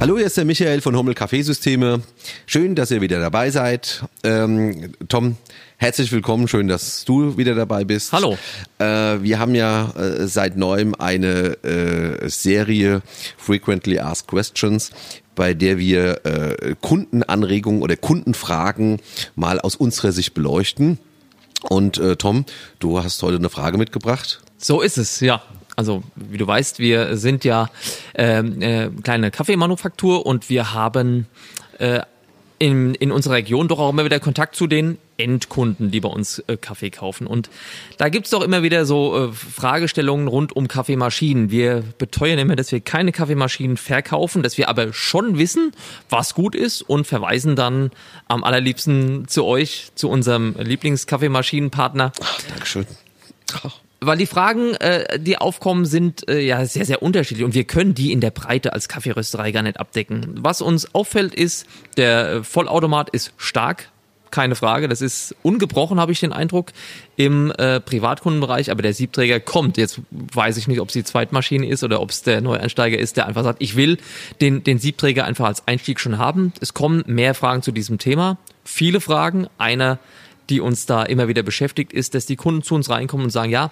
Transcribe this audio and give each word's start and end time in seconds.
Hallo, 0.00 0.16
hier 0.16 0.24
ist 0.24 0.38
der 0.38 0.46
Michael 0.46 0.80
von 0.80 0.96
Hummel 0.96 1.12
Kaffeesysteme. 1.12 2.00
Schön, 2.46 2.74
dass 2.74 2.90
ihr 2.90 3.02
wieder 3.02 3.20
dabei 3.20 3.50
seid. 3.50 4.02
Ähm, 4.24 4.94
Tom, 5.08 5.36
herzlich 5.76 6.10
willkommen. 6.10 6.48
Schön, 6.48 6.68
dass 6.68 7.04
du 7.04 7.36
wieder 7.36 7.54
dabei 7.54 7.84
bist. 7.84 8.10
Hallo. 8.12 8.38
Äh, 8.78 8.84
wir 9.20 9.38
haben 9.38 9.54
ja 9.54 9.90
äh, 9.90 10.26
seit 10.26 10.56
neuem 10.56 10.94
eine 10.94 11.62
äh, 11.64 12.30
Serie 12.30 13.02
Frequently 13.36 13.98
Asked 13.98 14.28
Questions, 14.28 14.90
bei 15.34 15.52
der 15.52 15.76
wir 15.76 16.24
äh, 16.24 16.76
Kundenanregungen 16.80 17.82
oder 17.82 17.96
Kundenfragen 17.96 19.02
mal 19.34 19.60
aus 19.60 19.76
unserer 19.76 20.12
Sicht 20.12 20.32
beleuchten. 20.32 20.98
Und 21.68 21.98
äh, 21.98 22.16
Tom, 22.16 22.46
du 22.78 23.04
hast 23.04 23.22
heute 23.22 23.36
eine 23.36 23.50
Frage 23.50 23.76
mitgebracht. 23.76 24.40
So 24.56 24.80
ist 24.80 24.96
es, 24.96 25.20
ja. 25.20 25.42
Also 25.80 26.02
wie 26.14 26.36
du 26.36 26.46
weißt, 26.46 26.78
wir 26.78 27.16
sind 27.16 27.42
ja 27.42 27.70
ähm, 28.14 28.60
äh, 28.60 28.90
kleine 29.02 29.30
Kaffeemanufaktur 29.30 30.26
und 30.26 30.50
wir 30.50 30.74
haben 30.74 31.26
äh, 31.78 32.00
in, 32.58 32.94
in 32.94 33.12
unserer 33.12 33.36
Region 33.36 33.66
doch 33.66 33.78
auch 33.78 33.88
immer 33.88 34.04
wieder 34.04 34.20
Kontakt 34.20 34.56
zu 34.56 34.66
den 34.66 34.98
Endkunden, 35.16 35.90
die 35.90 36.00
bei 36.00 36.10
uns 36.10 36.40
äh, 36.40 36.58
Kaffee 36.58 36.90
kaufen. 36.90 37.26
Und 37.26 37.48
da 37.96 38.10
gibt's 38.10 38.28
doch 38.28 38.42
immer 38.42 38.62
wieder 38.62 38.84
so 38.84 39.30
äh, 39.30 39.32
Fragestellungen 39.32 40.28
rund 40.28 40.54
um 40.54 40.68
Kaffeemaschinen. 40.68 41.50
Wir 41.50 41.82
beteuern 41.96 42.38
immer, 42.38 42.56
dass 42.56 42.70
wir 42.72 42.80
keine 42.80 43.10
Kaffeemaschinen 43.10 43.78
verkaufen, 43.78 44.42
dass 44.42 44.58
wir 44.58 44.68
aber 44.68 44.92
schon 44.92 45.38
wissen, 45.38 45.72
was 46.10 46.34
gut 46.34 46.54
ist 46.54 46.82
und 46.82 47.06
verweisen 47.06 47.56
dann 47.56 47.90
am 48.28 48.44
allerliebsten 48.44 49.28
zu 49.28 49.46
euch, 49.46 49.92
zu 49.94 50.10
unserem 50.10 50.56
Lieblingskaffeemaschinenpartner. 50.58 52.12
Dankeschön. 52.50 52.86
Ach. 53.64 53.80
Weil 54.02 54.16
die 54.16 54.26
Fragen, 54.26 54.74
äh, 54.76 55.18
die 55.18 55.36
aufkommen, 55.36 55.84
sind 55.84 56.28
äh, 56.28 56.40
ja 56.40 56.64
sehr, 56.64 56.86
sehr 56.86 57.02
unterschiedlich 57.02 57.44
und 57.44 57.54
wir 57.54 57.64
können 57.64 57.94
die 57.94 58.12
in 58.12 58.20
der 58.20 58.30
Breite 58.30 58.72
als 58.72 58.88
Kaffeerösterei 58.88 59.52
gar 59.52 59.62
nicht 59.62 59.78
abdecken. 59.78 60.36
Was 60.38 60.62
uns 60.62 60.94
auffällt 60.94 61.34
ist, 61.34 61.66
der 61.98 62.32
äh, 62.32 62.42
Vollautomat 62.42 63.10
ist 63.10 63.34
stark, 63.36 63.90
keine 64.30 64.54
Frage. 64.54 64.88
Das 64.88 65.00
ist 65.00 65.34
ungebrochen, 65.42 66.00
habe 66.00 66.12
ich 66.12 66.20
den 66.20 66.32
Eindruck, 66.32 66.72
im 67.16 67.52
äh, 67.52 67.80
Privatkundenbereich. 67.80 68.70
Aber 68.70 68.82
der 68.82 68.94
Siebträger 68.94 69.40
kommt. 69.40 69.76
Jetzt 69.76 70.00
weiß 70.10 70.56
ich 70.56 70.68
nicht, 70.68 70.80
ob 70.80 70.88
es 70.88 70.94
die 70.94 71.04
Zweitmaschine 71.04 71.66
ist 71.68 71.84
oder 71.84 72.00
ob 72.00 72.10
es 72.10 72.22
der 72.22 72.40
Neueinsteiger 72.40 72.98
ist, 72.98 73.16
der 73.16 73.26
einfach 73.26 73.44
sagt, 73.44 73.60
ich 73.60 73.76
will 73.76 73.98
den, 74.40 74.64
den 74.64 74.78
Siebträger 74.78 75.24
einfach 75.24 75.46
als 75.46 75.66
Einstieg 75.66 76.00
schon 76.00 76.18
haben. 76.18 76.52
Es 76.60 76.74
kommen 76.74 77.02
mehr 77.06 77.34
Fragen 77.34 77.62
zu 77.62 77.72
diesem 77.72 77.98
Thema. 77.98 78.38
Viele 78.64 79.00
Fragen. 79.00 79.48
Einer, 79.58 79.98
die 80.48 80.60
uns 80.60 80.86
da 80.86 81.02
immer 81.02 81.28
wieder 81.28 81.42
beschäftigt, 81.42 81.92
ist, 81.92 82.14
dass 82.14 82.26
die 82.26 82.36
Kunden 82.36 82.62
zu 82.62 82.74
uns 82.74 82.88
reinkommen 82.88 83.24
und 83.24 83.30
sagen, 83.30 83.50
ja, 83.50 83.70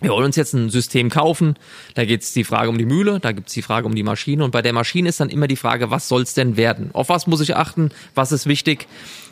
wir 0.00 0.10
wollen 0.10 0.26
uns 0.26 0.36
jetzt 0.36 0.52
ein 0.52 0.70
System 0.70 1.10
kaufen, 1.10 1.56
da 1.94 2.04
geht 2.04 2.22
es 2.22 2.32
die 2.32 2.44
Frage 2.44 2.70
um 2.70 2.78
die 2.78 2.84
Mühle, 2.84 3.18
da 3.20 3.32
gibt 3.32 3.48
es 3.48 3.54
die 3.54 3.62
Frage 3.62 3.86
um 3.86 3.94
die 3.94 4.02
Maschine 4.02 4.44
und 4.44 4.50
bei 4.50 4.62
der 4.62 4.72
Maschine 4.72 5.08
ist 5.08 5.20
dann 5.20 5.28
immer 5.28 5.48
die 5.48 5.56
Frage, 5.56 5.90
was 5.90 6.08
soll 6.08 6.22
es 6.22 6.34
denn 6.34 6.56
werden? 6.56 6.90
Auf 6.92 7.08
was 7.08 7.26
muss 7.26 7.40
ich 7.40 7.56
achten? 7.56 7.90
Was 8.14 8.32
ist 8.32 8.46
wichtig? 8.46 8.86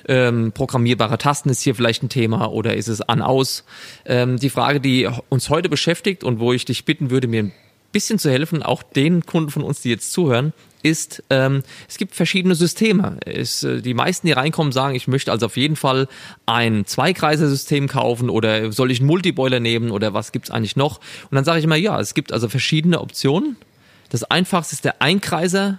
Ähm, 0.08 0.52
programmierbare 0.52 1.18
Tasten 1.18 1.50
ist 1.50 1.62
hier 1.62 1.74
vielleicht 1.74 2.02
ein 2.02 2.08
Thema 2.08 2.50
oder 2.50 2.76
ist 2.76 2.88
es 2.88 3.00
an-aus? 3.00 3.64
Ähm, 4.04 4.38
die 4.38 4.50
Frage, 4.50 4.80
die 4.80 5.08
uns 5.28 5.50
heute 5.50 5.68
beschäftigt 5.68 6.24
und 6.24 6.40
wo 6.40 6.52
ich 6.52 6.64
dich 6.64 6.84
bitten 6.84 7.10
würde, 7.10 7.28
mir 7.28 7.44
ein 7.44 7.52
bisschen 7.92 8.18
zu 8.18 8.30
helfen, 8.30 8.62
auch 8.62 8.82
den 8.82 9.24
Kunden 9.24 9.50
von 9.50 9.62
uns, 9.62 9.80
die 9.80 9.90
jetzt 9.90 10.12
zuhören, 10.12 10.52
ist, 10.86 11.22
ähm, 11.30 11.62
es 11.88 11.98
gibt 11.98 12.14
verschiedene 12.14 12.54
Systeme. 12.54 13.18
Es, 13.24 13.62
äh, 13.62 13.82
die 13.82 13.94
meisten, 13.94 14.26
die 14.26 14.32
reinkommen, 14.32 14.72
sagen, 14.72 14.94
ich 14.94 15.08
möchte 15.08 15.32
also 15.32 15.46
auf 15.46 15.56
jeden 15.56 15.76
Fall 15.76 16.08
ein 16.46 16.86
Zweikreiser-System 16.86 17.88
kaufen 17.88 18.30
oder 18.30 18.72
soll 18.72 18.90
ich 18.90 19.00
einen 19.00 19.08
Multiboiler 19.08 19.60
nehmen 19.60 19.90
oder 19.90 20.14
was 20.14 20.32
gibt's 20.32 20.50
eigentlich 20.50 20.76
noch? 20.76 20.98
Und 21.30 21.34
dann 21.34 21.44
sage 21.44 21.58
ich 21.58 21.64
immer, 21.64 21.76
ja, 21.76 22.00
es 22.00 22.14
gibt 22.14 22.32
also 22.32 22.48
verschiedene 22.48 23.00
Optionen. 23.00 23.56
Das 24.10 24.24
einfachste 24.24 24.74
ist 24.74 24.84
der 24.84 25.02
Einkreiser, 25.02 25.78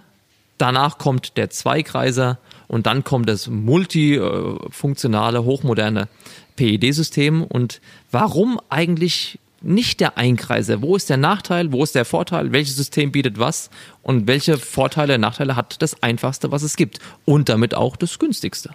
danach 0.57 0.97
kommt 0.97 1.37
der 1.37 1.49
Zweikreiser 1.49 2.39
und 2.67 2.85
dann 2.85 3.03
kommt 3.03 3.29
das 3.29 3.47
multifunktionale, 3.47 5.43
hochmoderne 5.43 6.09
PED-System. 6.57 7.43
Und 7.43 7.79
warum 8.11 8.59
eigentlich 8.69 9.39
nicht 9.61 9.99
der 9.99 10.17
Einkreiser. 10.17 10.81
Wo 10.81 10.95
ist 10.95 11.09
der 11.09 11.17
Nachteil? 11.17 11.71
Wo 11.71 11.83
ist 11.83 11.95
der 11.95 12.05
Vorteil? 12.05 12.51
Welches 12.51 12.75
System 12.75 13.11
bietet 13.11 13.39
was? 13.39 13.69
Und 14.03 14.27
welche 14.27 14.57
Vorteile, 14.57 15.17
Nachteile 15.17 15.55
hat 15.55 15.81
das 15.81 16.01
einfachste, 16.03 16.51
was 16.51 16.63
es 16.63 16.75
gibt? 16.75 16.99
Und 17.25 17.49
damit 17.49 17.73
auch 17.73 17.95
das 17.95 18.19
günstigste. 18.19 18.71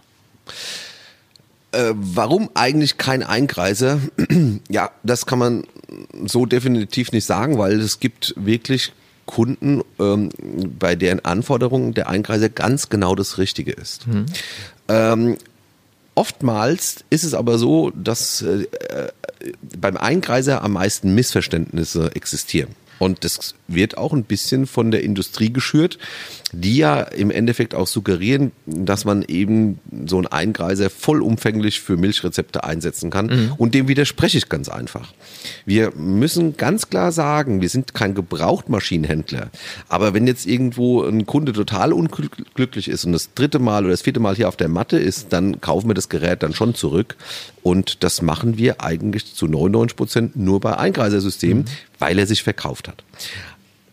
Äh, 1.73 1.93
warum 1.95 2.51
eigentlich 2.55 2.99
kein 2.99 3.23
Einkreiser? 3.23 4.01
ja, 4.69 4.91
das 5.03 5.27
kann 5.27 5.39
man 5.39 5.65
so 6.27 6.47
definitiv 6.47 7.13
nicht 7.13 7.25
sagen, 7.25 7.59
weil 7.59 7.81
es 7.81 8.01
gibt 8.01 8.35
wirklich 8.37 8.93
Kunden, 9.25 9.83
ähm, 9.99 10.31
bei 10.79 10.97
deren 10.97 11.25
Anforderungen 11.25 11.95
der 11.95 12.09
Einkreiser 12.09 12.49
ganz 12.49 12.89
genau 12.89 13.15
das 13.15 13.39
Richtige 13.39 13.73
ist. 13.73 14.07
Mhm. 14.07 14.27
Ähm, 14.89 15.37
Oftmals 16.15 17.05
ist 17.11 17.25
es 17.25 17.35
aber 17.35 17.59
so, 17.59 17.91
dass 17.91 18.43
äh, 18.43 18.67
beim 19.79 19.97
Einkreiser 19.97 20.63
am 20.63 20.73
meisten 20.73 21.15
Missverständnisse 21.15 22.15
existieren. 22.15 22.75
Und 22.99 23.25
das 23.25 23.55
wird 23.75 23.99
auch 23.99 24.13
ein 24.13 24.25
bisschen 24.25 24.67
von 24.67 24.91
der 24.91 25.03
Industrie 25.03 25.53
geschürt, 25.53 25.99
die 26.53 26.77
ja 26.77 27.01
im 27.01 27.31
Endeffekt 27.31 27.75
auch 27.75 27.87
suggerieren, 27.87 28.53
dass 28.67 29.05
man 29.05 29.23
eben 29.23 29.79
so 30.07 30.19
einen 30.19 30.27
Eingreiser 30.27 30.91
vollumfänglich 30.91 31.81
für 31.81 31.97
Milchrezepte 31.97 32.65
einsetzen 32.65 33.11
kann. 33.11 33.27
Mhm. 33.27 33.53
Und 33.57 33.75
dem 33.75 33.89
widerspreche 33.89 34.39
ich 34.39 34.49
ganz 34.49 34.69
einfach. 34.69 35.13
Wir 35.65 35.93
müssen 35.97 36.57
ganz 36.57 36.91
klar 36.91 37.11
sagen, 37.11 37.63
wir 37.63 37.69
sind 37.69 37.95
kein 37.95 38.15
Gebrauchtmaschinenhändler. 38.15 39.51
Aber 39.89 40.13
wenn 40.13 40.27
jetzt 40.27 40.47
irgendwo 40.47 41.03
ein 41.03 41.27
Kunde 41.27 41.53
total 41.53 41.93
unglücklich 41.93 42.89
ist 42.89 43.05
und 43.05 43.13
das 43.13 43.33
dritte 43.35 43.59
Mal 43.59 43.85
oder 43.85 43.93
das 43.93 44.03
vierte 44.03 44.21
Mal 44.21 44.37
hier 44.37 44.49
auf 44.49 44.57
der 44.57 44.69
Matte 44.69 44.99
ist, 44.99 45.33
dann 45.33 45.61
kaufen 45.61 45.89
wir 45.89 45.95
das 45.95 46.11
Gerät 46.11 46.43
dann 46.43 46.55
schon 46.55 46.75
zurück. 46.75 47.17
Und 47.63 48.03
das 48.03 48.23
machen 48.23 48.59
wir 48.59 48.83
eigentlich 48.83 49.35
zu 49.35 49.47
99 49.47 49.97
Prozent 49.97 50.37
nur 50.37 50.61
bei 50.61 50.77
Eingreisersystemen, 50.77 51.65
mhm. 51.65 51.69
weil 51.99 52.19
er 52.19 52.27
sich 52.27 52.43
verkauft 52.43 52.89
hat. 52.89 53.05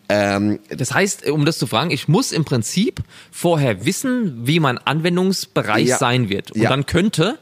Ähm, 0.09 0.59
das 0.69 0.93
heißt, 0.93 1.29
um 1.29 1.45
das 1.45 1.59
zu 1.59 1.67
fragen, 1.67 1.91
ich 1.91 2.07
muss 2.07 2.31
im 2.31 2.43
Prinzip 2.43 3.01
vorher 3.31 3.85
wissen, 3.85 4.47
wie 4.47 4.59
mein 4.59 4.79
Anwendungsbereich 4.79 5.87
ja, 5.87 5.97
sein 5.97 6.29
wird. 6.29 6.51
Und 6.51 6.61
ja. 6.61 6.69
dann 6.69 6.87
könnte 6.87 7.37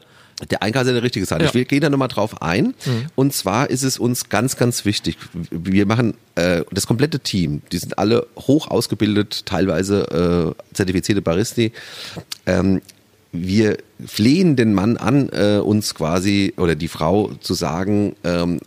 der 0.50 0.62
Einkreiser 0.62 0.92
der 0.92 1.02
richtige 1.02 1.26
sein. 1.26 1.40
Ja. 1.40 1.50
Ich 1.52 1.68
gehe 1.68 1.80
da 1.80 1.90
nochmal 1.90 2.08
drauf 2.08 2.42
ein. 2.42 2.66
Mhm. 2.84 3.06
Und 3.16 3.32
zwar 3.32 3.70
ist 3.70 3.82
es 3.82 3.98
uns 3.98 4.28
ganz, 4.28 4.56
ganz 4.56 4.84
wichtig. 4.84 5.16
Wir 5.50 5.86
machen 5.86 6.14
äh, 6.36 6.62
das 6.70 6.86
komplette 6.86 7.20
Team, 7.20 7.62
die 7.72 7.78
sind 7.78 7.98
alle 7.98 8.26
hoch 8.36 8.68
ausgebildet, 8.68 9.46
teilweise 9.46 10.54
äh, 10.54 10.74
zertifizierte 10.74 11.22
Baristi. 11.22 11.72
Ähm, 12.46 12.82
wir 13.32 13.78
flehen 14.06 14.56
den 14.56 14.74
Mann 14.74 14.96
an, 14.96 15.28
äh, 15.30 15.58
uns 15.58 15.94
quasi 15.94 16.54
oder 16.56 16.76
die 16.76 16.88
Frau 16.88 17.32
zu 17.40 17.54
sagen, 17.54 18.14
ähm, 18.24 18.60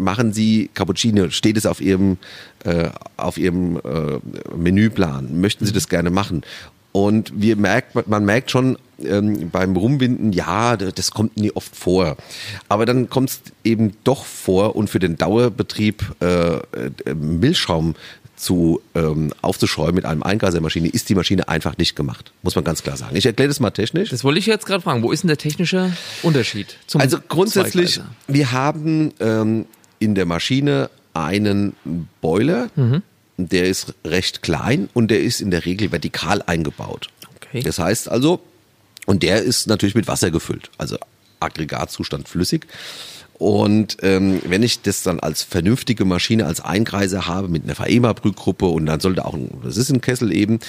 machen 0.00 0.32
Sie 0.32 0.70
Cappuccino, 0.74 1.30
steht 1.30 1.56
es 1.56 1.66
auf 1.66 1.80
Ihrem, 1.80 2.18
äh, 2.64 2.90
auf 3.16 3.38
Ihrem 3.38 3.76
äh, 3.76 4.56
Menüplan, 4.56 5.40
möchten 5.40 5.66
Sie 5.66 5.72
das 5.72 5.88
gerne 5.88 6.10
machen? 6.10 6.42
Und 6.92 7.32
wir 7.40 7.54
merkt, 7.54 8.08
man 8.08 8.24
merkt 8.24 8.50
schon 8.50 8.76
ähm, 9.04 9.50
beim 9.50 9.76
Rumwinden, 9.76 10.32
ja, 10.32 10.76
das 10.76 11.12
kommt 11.12 11.36
nie 11.36 11.52
oft 11.52 11.74
vor. 11.76 12.16
Aber 12.68 12.84
dann 12.84 13.08
kommt 13.08 13.30
es 13.30 13.40
eben 13.62 13.92
doch 14.02 14.24
vor 14.24 14.74
und 14.74 14.90
für 14.90 14.98
den 14.98 15.16
Dauerbetrieb 15.16 16.04
äh, 16.20 16.56
äh 16.56 16.60
Milchschaum 17.14 17.94
zu 18.40 18.80
ähm, 18.94 19.32
aufzuschäumen 19.42 19.94
mit 19.94 20.06
einem 20.06 20.22
Eingreisermaschine 20.22 20.88
ist 20.88 21.08
die 21.10 21.14
Maschine 21.14 21.48
einfach 21.48 21.76
nicht 21.76 21.94
gemacht. 21.94 22.32
Muss 22.42 22.54
man 22.54 22.64
ganz 22.64 22.82
klar 22.82 22.96
sagen. 22.96 23.14
Ich 23.14 23.26
erkläre 23.26 23.48
das 23.48 23.60
mal 23.60 23.70
technisch. 23.70 24.08
Das 24.08 24.24
wollte 24.24 24.38
ich 24.38 24.46
jetzt 24.46 24.64
gerade 24.66 24.82
fragen. 24.82 25.02
Wo 25.02 25.12
ist 25.12 25.22
denn 25.22 25.28
der 25.28 25.36
technische 25.36 25.92
Unterschied 26.22 26.78
Also 26.94 27.18
grundsätzlich, 27.28 28.00
wir 28.28 28.52
haben 28.52 29.12
ähm, 29.20 29.66
in 30.00 30.16
der 30.16 30.26
Maschine 30.26 30.90
einen 31.14 31.74
Boiler, 32.20 32.70
mhm. 32.74 33.02
der 33.36 33.66
ist 33.66 33.94
recht 34.04 34.42
klein 34.42 34.88
und 34.92 35.10
der 35.12 35.20
ist 35.20 35.40
in 35.40 35.52
der 35.52 35.64
Regel 35.64 35.92
vertikal 35.92 36.42
eingebaut. 36.42 37.08
Okay. 37.36 37.62
Das 37.62 37.78
heißt 37.78 38.08
also, 38.08 38.40
und 39.06 39.22
der 39.22 39.42
ist 39.42 39.68
natürlich 39.68 39.94
mit 39.94 40.08
Wasser 40.08 40.30
gefüllt, 40.30 40.70
also 40.78 40.96
Aggregatzustand 41.38 42.28
flüssig. 42.28 42.66
Und 43.34 43.96
ähm, 44.02 44.42
wenn 44.44 44.62
ich 44.62 44.82
das 44.82 45.02
dann 45.02 45.18
als 45.18 45.42
vernünftige 45.42 46.04
Maschine, 46.04 46.44
als 46.44 46.60
Einkreiser 46.60 47.26
habe 47.26 47.48
mit 47.48 47.64
einer 47.64 47.74
FAEMA-Brühgruppe 47.74 48.66
und 48.66 48.84
dann 48.84 49.00
sollte 49.00 49.24
auch, 49.24 49.32
ein, 49.32 49.48
das 49.64 49.78
ist 49.78 49.90
ein 49.90 50.02
Kessel 50.02 50.30
eben, 50.32 50.60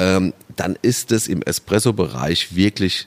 ähm, 0.00 0.32
dann 0.56 0.76
ist 0.82 1.12
es 1.12 1.28
im 1.28 1.42
Espresso-Bereich 1.42 2.56
wirklich 2.56 3.06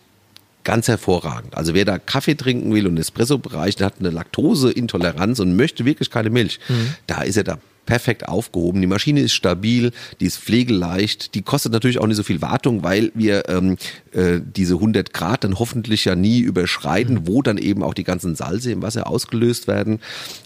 ganz 0.63 0.87
hervorragend. 0.87 1.55
Also 1.55 1.73
wer 1.73 1.85
da 1.85 1.97
Kaffee 1.97 2.35
trinken 2.35 2.73
will 2.73 2.87
und 2.87 2.97
Espresso-Bereich, 2.97 3.75
der 3.75 3.87
hat 3.87 3.95
eine 3.99 4.09
Laktoseintoleranz 4.09 5.39
und 5.39 5.55
möchte 5.55 5.85
wirklich 5.85 6.09
keine 6.09 6.29
Milch, 6.29 6.59
mhm. 6.69 6.95
da 7.07 7.21
ist 7.21 7.37
er 7.37 7.43
da 7.43 7.57
perfekt 7.85 8.27
aufgehoben. 8.27 8.79
Die 8.79 8.87
Maschine 8.87 9.21
ist 9.21 9.33
stabil, 9.33 9.91
die 10.19 10.25
ist 10.25 10.37
pflegeleicht, 10.37 11.33
die 11.35 11.41
kostet 11.41 11.71
natürlich 11.71 11.99
auch 11.99 12.07
nicht 12.07 12.17
so 12.17 12.23
viel 12.23 12.41
Wartung, 12.41 12.83
weil 12.83 13.11
wir 13.15 13.49
ähm, 13.49 13.77
äh, 14.13 14.39
diese 14.41 14.75
100 14.75 15.13
Grad 15.13 15.43
dann 15.43 15.59
hoffentlich 15.59 16.05
ja 16.05 16.15
nie 16.15 16.39
überschreiten, 16.39 17.27
wo 17.27 17.41
dann 17.41 17.57
eben 17.57 17.83
auch 17.83 17.93
die 17.93 18.03
ganzen 18.03 18.35
Salze 18.35 18.71
im 18.71 18.81
Wasser 18.81 19.07
ausgelöst 19.07 19.67
werden. 19.67 19.99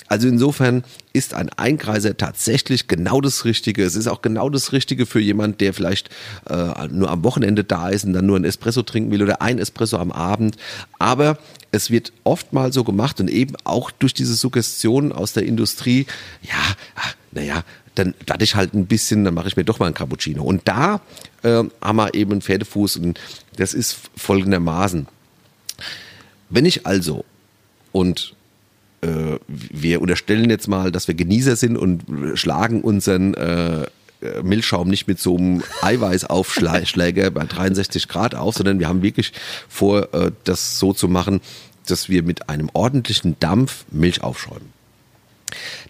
Also 0.08 0.28
insofern 0.28 0.84
ist 1.14 1.34
ein 1.34 1.50
Einkreiser 1.50 2.16
tatsächlich 2.16 2.88
genau 2.88 3.22
das 3.22 3.46
Richtige. 3.46 3.84
Es 3.84 3.96
ist 3.96 4.08
auch 4.08 4.22
genau 4.22 4.50
das 4.50 4.72
Richtige 4.72 5.06
für 5.06 5.20
jemand, 5.20 5.62
der 5.62 5.74
vielleicht 5.74 6.10
äh, 6.48 6.88
nur 6.90 7.10
am 7.10 7.24
Wochenende 7.24 7.64
da 7.64 7.90
ist 7.90 8.06
und 8.06 8.14
dann 8.14 8.26
nur 8.26 8.38
ein 8.38 8.46
Espresso 8.46 8.84
trinken 8.84 9.12
will 9.12 9.24
oder 9.24 9.42
ein 9.42 9.58
Espresso 9.58 9.98
am 9.98 10.12
Abend. 10.12 10.58
Aber 11.00 11.40
es 11.72 11.90
wird 11.90 12.14
oft 12.24 12.54
mal 12.54 12.72
so 12.72 12.84
gemacht 12.84 13.20
und 13.20 13.30
eben 13.30 13.56
auch 13.64 13.90
durch 13.92 14.14
diese 14.14 14.36
Suggestion 14.36 15.12
aus 15.12 15.34
der 15.34 15.44
Industrie, 15.44 16.06
ja, 16.44 16.76
naja, 17.32 17.64
dann 17.96 18.14
warte 18.28 18.44
ich 18.44 18.56
halt 18.56 18.74
ein 18.74 18.86
bisschen, 18.86 19.24
dann 19.24 19.34
mache 19.34 19.48
ich 19.48 19.58
mir 19.58 19.64
doch 19.64 19.80
mal 19.80 19.88
ein 19.88 19.94
Cappuccino. 19.94 20.44
Und 20.44 20.68
da 20.68 21.02
äh, 21.44 21.64
haben 21.82 21.96
wir 21.96 22.14
eben 22.14 22.34
einen 22.34 22.42
Pferdefuß 22.42 22.98
und 22.98 23.20
das 23.56 23.74
ist 23.74 23.98
folgendermaßen. 24.16 25.08
Wenn 26.50 26.66
ich 26.66 26.86
also, 26.86 27.26
und 27.92 28.35
äh, 29.06 29.40
wir 29.48 30.02
unterstellen 30.02 30.50
jetzt 30.50 30.68
mal, 30.68 30.92
dass 30.92 31.08
wir 31.08 31.16
Genießer 31.16 31.56
sind 31.56 31.78
und 31.78 32.04
schlagen 32.36 32.82
unseren 32.82 33.34
äh, 33.34 33.86
Milchschaum 34.44 34.90
nicht 34.90 35.08
mit 35.08 35.20
so 35.20 35.38
einem 35.38 35.64
Eiweißaufschläger 35.82 37.32
bei 37.32 37.46
63 37.46 38.08
Grad 38.08 38.34
auf, 38.34 38.56
sondern 38.56 38.80
wir 38.80 38.88
haben 38.88 39.02
wirklich 39.02 39.34
vor, 39.70 40.14
äh, 40.14 40.32
das 40.44 40.80
so 40.80 40.94
zu 40.94 41.08
machen, 41.08 41.42
dass 41.86 42.10
wir 42.10 42.24
mit 42.24 42.50
einem 42.50 42.70
ordentlichen 42.74 43.38
Dampf 43.40 43.86
Milch 43.92 44.24
aufschäumen. 44.24 44.74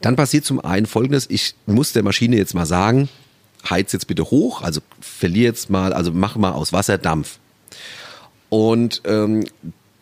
Dann 0.01 0.15
passiert 0.15 0.43
zum 0.45 0.59
einen 0.59 0.85
Folgendes, 0.85 1.27
ich 1.29 1.55
muss 1.65 1.93
der 1.93 2.03
Maschine 2.03 2.35
jetzt 2.35 2.53
mal 2.53 2.65
sagen, 2.65 3.07
heiz 3.69 3.93
jetzt 3.93 4.07
bitte 4.07 4.25
hoch, 4.25 4.61
also 4.61 4.81
verliere 4.99 5.45
jetzt 5.45 5.69
mal, 5.69 5.93
also 5.93 6.11
mach 6.11 6.35
mal 6.35 6.51
aus 6.51 6.73
Wasser 6.73 6.97
Dampf. 6.97 7.39
Und 8.49 9.01
ähm, 9.05 9.45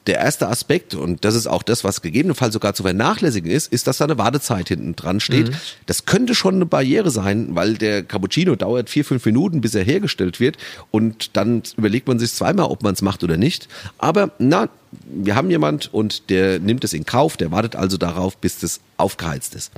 der 0.08 0.20
erste 0.20 0.50
Aspekt, 0.50 0.96
und 0.96 1.24
das 1.24 1.36
ist 1.36 1.48
auch 1.48 1.64
das, 1.64 1.84
was 1.84 2.02
gegebenenfalls 2.02 2.54
sogar 2.54 2.74
zu 2.74 2.84
vernachlässigen 2.84 3.50
ist, 3.50 3.72
ist, 3.72 3.88
dass 3.88 3.98
da 3.98 4.06
eine 4.06 4.18
Wartezeit 4.18 4.68
hinten 4.68 4.96
dran 4.96 5.20
steht. 5.20 5.50
Mhm. 5.50 5.56
Das 5.86 6.06
könnte 6.06 6.36
schon 6.36 6.56
eine 6.56 6.66
Barriere 6.66 7.10
sein, 7.10 7.56
weil 7.56 7.76
der 7.76 8.04
Cappuccino 8.04 8.56
dauert 8.56 8.90
vier, 8.90 9.06
fünf 9.06 9.26
Minuten, 9.26 9.62
bis 9.62 9.76
er 9.76 9.84
hergestellt 9.84 10.40
wird. 10.40 10.58
Und 10.92 11.38
dann 11.38 11.64
überlegt 11.78 12.08
man 12.08 12.20
sich 12.20 12.34
zweimal, 12.34 12.66
ob 12.66 12.84
man 12.84 12.94
es 12.94 13.02
macht 13.02 13.24
oder 13.24 13.38
nicht. 13.38 13.70
Aber 13.98 14.32
na, 14.40 14.68
wir 15.06 15.36
haben 15.36 15.50
jemand 15.50 15.94
und 15.94 16.30
der 16.30 16.60
nimmt 16.60 16.84
es 16.84 16.94
in 16.94 17.06
Kauf, 17.06 17.38
der 17.38 17.52
wartet 17.52 17.76
also 17.76 17.98
darauf, 17.98 18.38
bis 18.38 18.60
das 18.60 18.82
aufgeheizt 18.98 19.56
ist. 19.56 19.72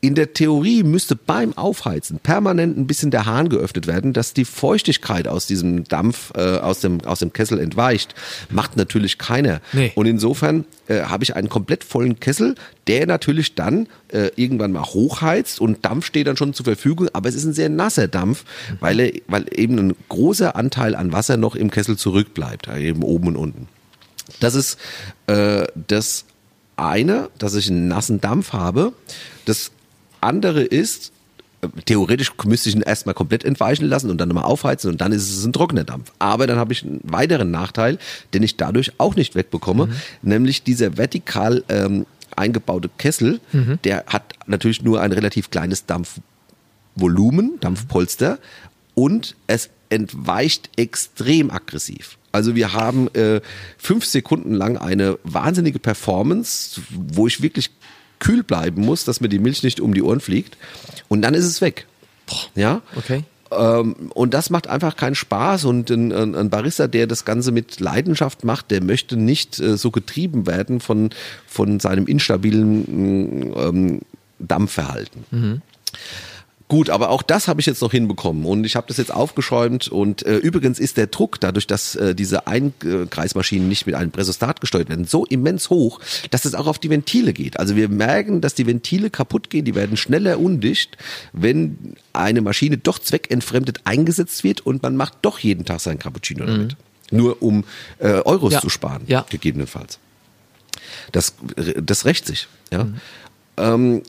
In 0.00 0.14
der 0.14 0.32
Theorie 0.32 0.84
müsste 0.84 1.16
beim 1.16 1.58
Aufheizen 1.58 2.20
permanent 2.20 2.78
ein 2.78 2.86
bisschen 2.86 3.10
der 3.10 3.26
Hahn 3.26 3.48
geöffnet 3.48 3.88
werden, 3.88 4.12
dass 4.12 4.32
die 4.32 4.44
Feuchtigkeit 4.44 5.26
aus 5.26 5.48
diesem 5.48 5.84
Dampf, 5.84 6.32
äh, 6.36 6.58
aus, 6.58 6.78
dem, 6.80 7.00
aus 7.00 7.18
dem 7.18 7.32
Kessel 7.32 7.58
entweicht. 7.58 8.14
Macht 8.48 8.76
natürlich 8.76 9.18
keiner. 9.18 9.60
Nee. 9.72 9.90
Und 9.96 10.06
insofern 10.06 10.66
äh, 10.86 11.02
habe 11.02 11.24
ich 11.24 11.34
einen 11.34 11.48
komplett 11.48 11.82
vollen 11.82 12.20
Kessel, 12.20 12.54
der 12.86 13.08
natürlich 13.08 13.56
dann 13.56 13.88
äh, 14.12 14.30
irgendwann 14.36 14.70
mal 14.70 14.84
hochheizt 14.84 15.60
und 15.60 15.84
Dampf 15.84 16.06
steht 16.06 16.28
dann 16.28 16.36
schon 16.36 16.54
zur 16.54 16.64
Verfügung, 16.64 17.08
aber 17.12 17.28
es 17.28 17.34
ist 17.34 17.44
ein 17.44 17.52
sehr 17.52 17.68
nasser 17.68 18.06
Dampf, 18.06 18.44
weil, 18.78 19.00
er, 19.00 19.12
weil 19.26 19.46
eben 19.52 19.78
ein 19.78 19.96
großer 20.08 20.54
Anteil 20.54 20.94
an 20.94 21.12
Wasser 21.12 21.36
noch 21.36 21.56
im 21.56 21.72
Kessel 21.72 21.96
zurückbleibt, 21.96 22.68
eben 22.68 23.02
oben 23.02 23.28
und 23.28 23.36
unten. 23.36 23.68
Das 24.38 24.54
ist 24.54 24.78
äh, 25.26 25.66
das 25.88 26.24
eine, 26.76 27.30
dass 27.38 27.56
ich 27.56 27.68
einen 27.68 27.88
nassen 27.88 28.20
Dampf 28.20 28.52
habe. 28.52 28.92
Das 29.44 29.72
andere 30.20 30.62
ist, 30.62 31.12
theoretisch 31.84 32.32
müsste 32.44 32.68
ich 32.68 32.76
ihn 32.76 32.82
erstmal 32.82 33.14
komplett 33.14 33.44
entweichen 33.44 33.86
lassen 33.86 34.10
und 34.10 34.18
dann 34.18 34.28
nochmal 34.28 34.44
aufheizen 34.44 34.90
und 34.90 35.00
dann 35.00 35.12
ist 35.12 35.28
es 35.30 35.44
ein 35.44 35.52
trockener 35.52 35.84
Dampf. 35.84 36.12
Aber 36.18 36.46
dann 36.46 36.58
habe 36.58 36.72
ich 36.72 36.84
einen 36.84 37.00
weiteren 37.02 37.50
Nachteil, 37.50 37.98
den 38.34 38.42
ich 38.42 38.56
dadurch 38.56 38.92
auch 38.98 39.16
nicht 39.16 39.34
wegbekomme, 39.34 39.86
mhm. 39.86 39.92
nämlich 40.22 40.62
dieser 40.62 40.96
vertikal 40.96 41.64
ähm, 41.68 42.06
eingebaute 42.36 42.90
Kessel, 42.98 43.40
mhm. 43.52 43.78
der 43.84 44.04
hat 44.06 44.34
natürlich 44.46 44.82
nur 44.82 45.00
ein 45.00 45.12
relativ 45.12 45.50
kleines 45.50 45.86
Dampfvolumen, 45.86 47.58
Dampfpolster 47.60 48.38
und 48.94 49.34
es 49.46 49.70
entweicht 49.90 50.70
extrem 50.76 51.50
aggressiv. 51.50 52.18
Also 52.30 52.54
wir 52.54 52.74
haben 52.74 53.08
äh, 53.14 53.40
fünf 53.78 54.04
Sekunden 54.04 54.52
lang 54.52 54.76
eine 54.76 55.18
wahnsinnige 55.24 55.78
Performance, 55.78 56.80
wo 56.90 57.26
ich 57.26 57.42
wirklich 57.42 57.70
kühl 58.18 58.42
bleiben 58.42 58.82
muss, 58.82 59.04
dass 59.04 59.20
mir 59.20 59.28
die 59.28 59.38
Milch 59.38 59.62
nicht 59.62 59.80
um 59.80 59.94
die 59.94 60.02
Ohren 60.02 60.20
fliegt. 60.20 60.56
Und 61.08 61.22
dann 61.22 61.34
ist 61.34 61.44
es 61.44 61.60
weg. 61.60 61.86
Ja. 62.54 62.82
Okay. 62.96 63.24
Ähm, 63.50 64.10
und 64.14 64.34
das 64.34 64.50
macht 64.50 64.66
einfach 64.66 64.96
keinen 64.96 65.14
Spaß. 65.14 65.64
Und 65.64 65.90
ein, 65.90 66.12
ein, 66.12 66.50
Barista, 66.50 66.86
der 66.86 67.06
das 67.06 67.24
Ganze 67.24 67.52
mit 67.52 67.80
Leidenschaft 67.80 68.44
macht, 68.44 68.70
der 68.70 68.82
möchte 68.82 69.16
nicht 69.16 69.58
äh, 69.58 69.76
so 69.76 69.90
getrieben 69.90 70.46
werden 70.46 70.80
von, 70.80 71.10
von 71.46 71.80
seinem 71.80 72.06
instabilen 72.06 73.54
ähm, 73.56 74.00
Dampfverhalten. 74.38 75.24
Mhm. 75.30 75.62
Gut, 76.68 76.90
aber 76.90 77.08
auch 77.08 77.22
das 77.22 77.48
habe 77.48 77.60
ich 77.60 77.66
jetzt 77.66 77.80
noch 77.80 77.92
hinbekommen 77.92 78.44
und 78.44 78.64
ich 78.64 78.76
habe 78.76 78.86
das 78.86 78.98
jetzt 78.98 79.12
aufgeschäumt 79.12 79.88
und 79.88 80.26
äh, 80.26 80.36
übrigens 80.36 80.78
ist 80.78 80.98
der 80.98 81.06
Druck 81.06 81.40
dadurch, 81.40 81.66
dass 81.66 81.96
äh, 81.96 82.14
diese 82.14 82.46
Einkreismaschinen 82.46 83.66
nicht 83.66 83.86
mit 83.86 83.94
einem 83.94 84.10
Pressostat 84.10 84.60
gesteuert 84.60 84.90
werden, 84.90 85.06
so 85.06 85.24
immens 85.24 85.70
hoch, 85.70 85.98
dass 86.30 86.44
es 86.44 86.54
auch 86.54 86.66
auf 86.66 86.78
die 86.78 86.90
Ventile 86.90 87.32
geht. 87.32 87.58
Also 87.58 87.74
wir 87.74 87.88
merken, 87.88 88.42
dass 88.42 88.54
die 88.54 88.66
Ventile 88.66 89.08
kaputt 89.08 89.48
gehen, 89.48 89.64
die 89.64 89.74
werden 89.74 89.96
schneller 89.96 90.38
undicht, 90.38 90.98
wenn 91.32 91.94
eine 92.12 92.42
Maschine 92.42 92.76
doch 92.76 92.98
zweckentfremdet 92.98 93.80
eingesetzt 93.84 94.44
wird 94.44 94.60
und 94.60 94.82
man 94.82 94.94
macht 94.94 95.14
doch 95.22 95.38
jeden 95.38 95.64
Tag 95.64 95.80
sein 95.80 95.98
Cappuccino 95.98 96.44
mhm. 96.44 96.48
damit. 96.48 96.76
Nur 97.10 97.42
um 97.42 97.64
äh, 97.98 98.20
Euros 98.26 98.52
ja. 98.52 98.60
zu 98.60 98.68
sparen, 98.68 99.04
ja. 99.06 99.24
gegebenenfalls. 99.30 99.98
Das, 101.12 101.32
das 101.82 102.04
rächt 102.04 102.26
sich. 102.26 102.46
Ja. 102.70 102.84
Mhm. 102.84 103.00
Ähm, 103.56 104.02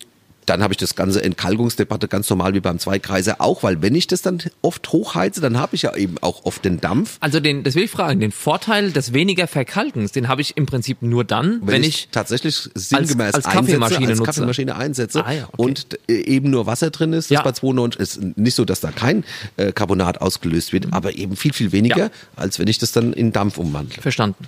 dann 0.50 0.64
habe 0.64 0.74
ich 0.74 0.78
das 0.78 0.96
ganze 0.96 1.24
Entkalkungsdebatte 1.24 2.08
ganz 2.08 2.30
normal 2.30 2.54
wie 2.56 2.60
beim 2.60 2.80
Zweikreiser 2.80 3.40
auch, 3.40 3.62
weil 3.62 3.82
wenn 3.82 3.94
ich 3.94 4.08
das 4.08 4.22
dann 4.22 4.42
oft 4.62 4.92
hochheize, 4.92 5.42
dann 5.42 5.58
habe 5.58 5.76
ich 5.76 5.84
ja 5.84 5.96
eben 5.96 6.18
auch 6.22 6.46
oft 6.46 6.66
den 6.66 6.82
Dampf. 6.82 7.18
Also 7.20 7.40
den, 7.40 7.64
das 7.64 7.76
will 7.76 7.84
ich 7.84 7.92
fragen, 7.92 8.20
den 8.20 8.32
Vorteil 8.32 8.92
des 8.92 9.14
weniger 9.14 9.48
Verkalkens, 9.48 10.12
den 10.12 10.28
habe 10.28 10.42
ich 10.42 10.58
im 10.58 10.66
Prinzip 10.66 11.02
nur 11.02 11.24
dann, 11.24 11.62
wenn, 11.62 11.68
wenn 11.68 11.84
ich, 11.84 11.90
ich, 11.90 12.10
tatsächlich 12.12 12.70
sinngemäß 12.74 13.36
als, 13.36 13.46
als 13.46 13.56
Kaffeemaschine, 13.56 14.00
einsetze, 14.00 14.22
als 14.22 14.26
Kaffeemaschine 14.26 14.76
einsetze 14.76 15.26
ah, 15.26 15.32
ja, 15.32 15.44
okay. 15.52 15.62
und 15.62 16.00
äh, 16.10 16.14
eben 16.14 16.50
nur 16.50 16.66
Wasser 16.66 16.90
drin 16.90 17.14
ist. 17.14 17.30
Das 17.30 17.36
ja. 17.36 17.42
bei 17.44 17.52
92 17.52 18.02
ist 18.02 18.38
nicht 18.38 18.56
so, 18.56 18.66
dass 18.66 18.80
da 18.80 18.92
kein 18.92 19.24
äh, 19.58 19.72
Carbonat 19.72 20.22
ausgelöst 20.22 20.74
wird, 20.74 20.88
mhm. 20.88 20.94
aber 20.94 21.16
eben 21.16 21.36
viel, 21.36 21.54
viel 21.54 21.72
weniger, 21.72 21.98
ja. 21.98 22.12
als 22.36 22.58
wenn 22.58 22.68
ich 22.68 22.80
das 22.80 22.92
dann 22.92 23.14
in 23.14 23.32
Dampf 23.32 23.58
umwandle. 23.58 24.02
Verstanden. 24.02 24.48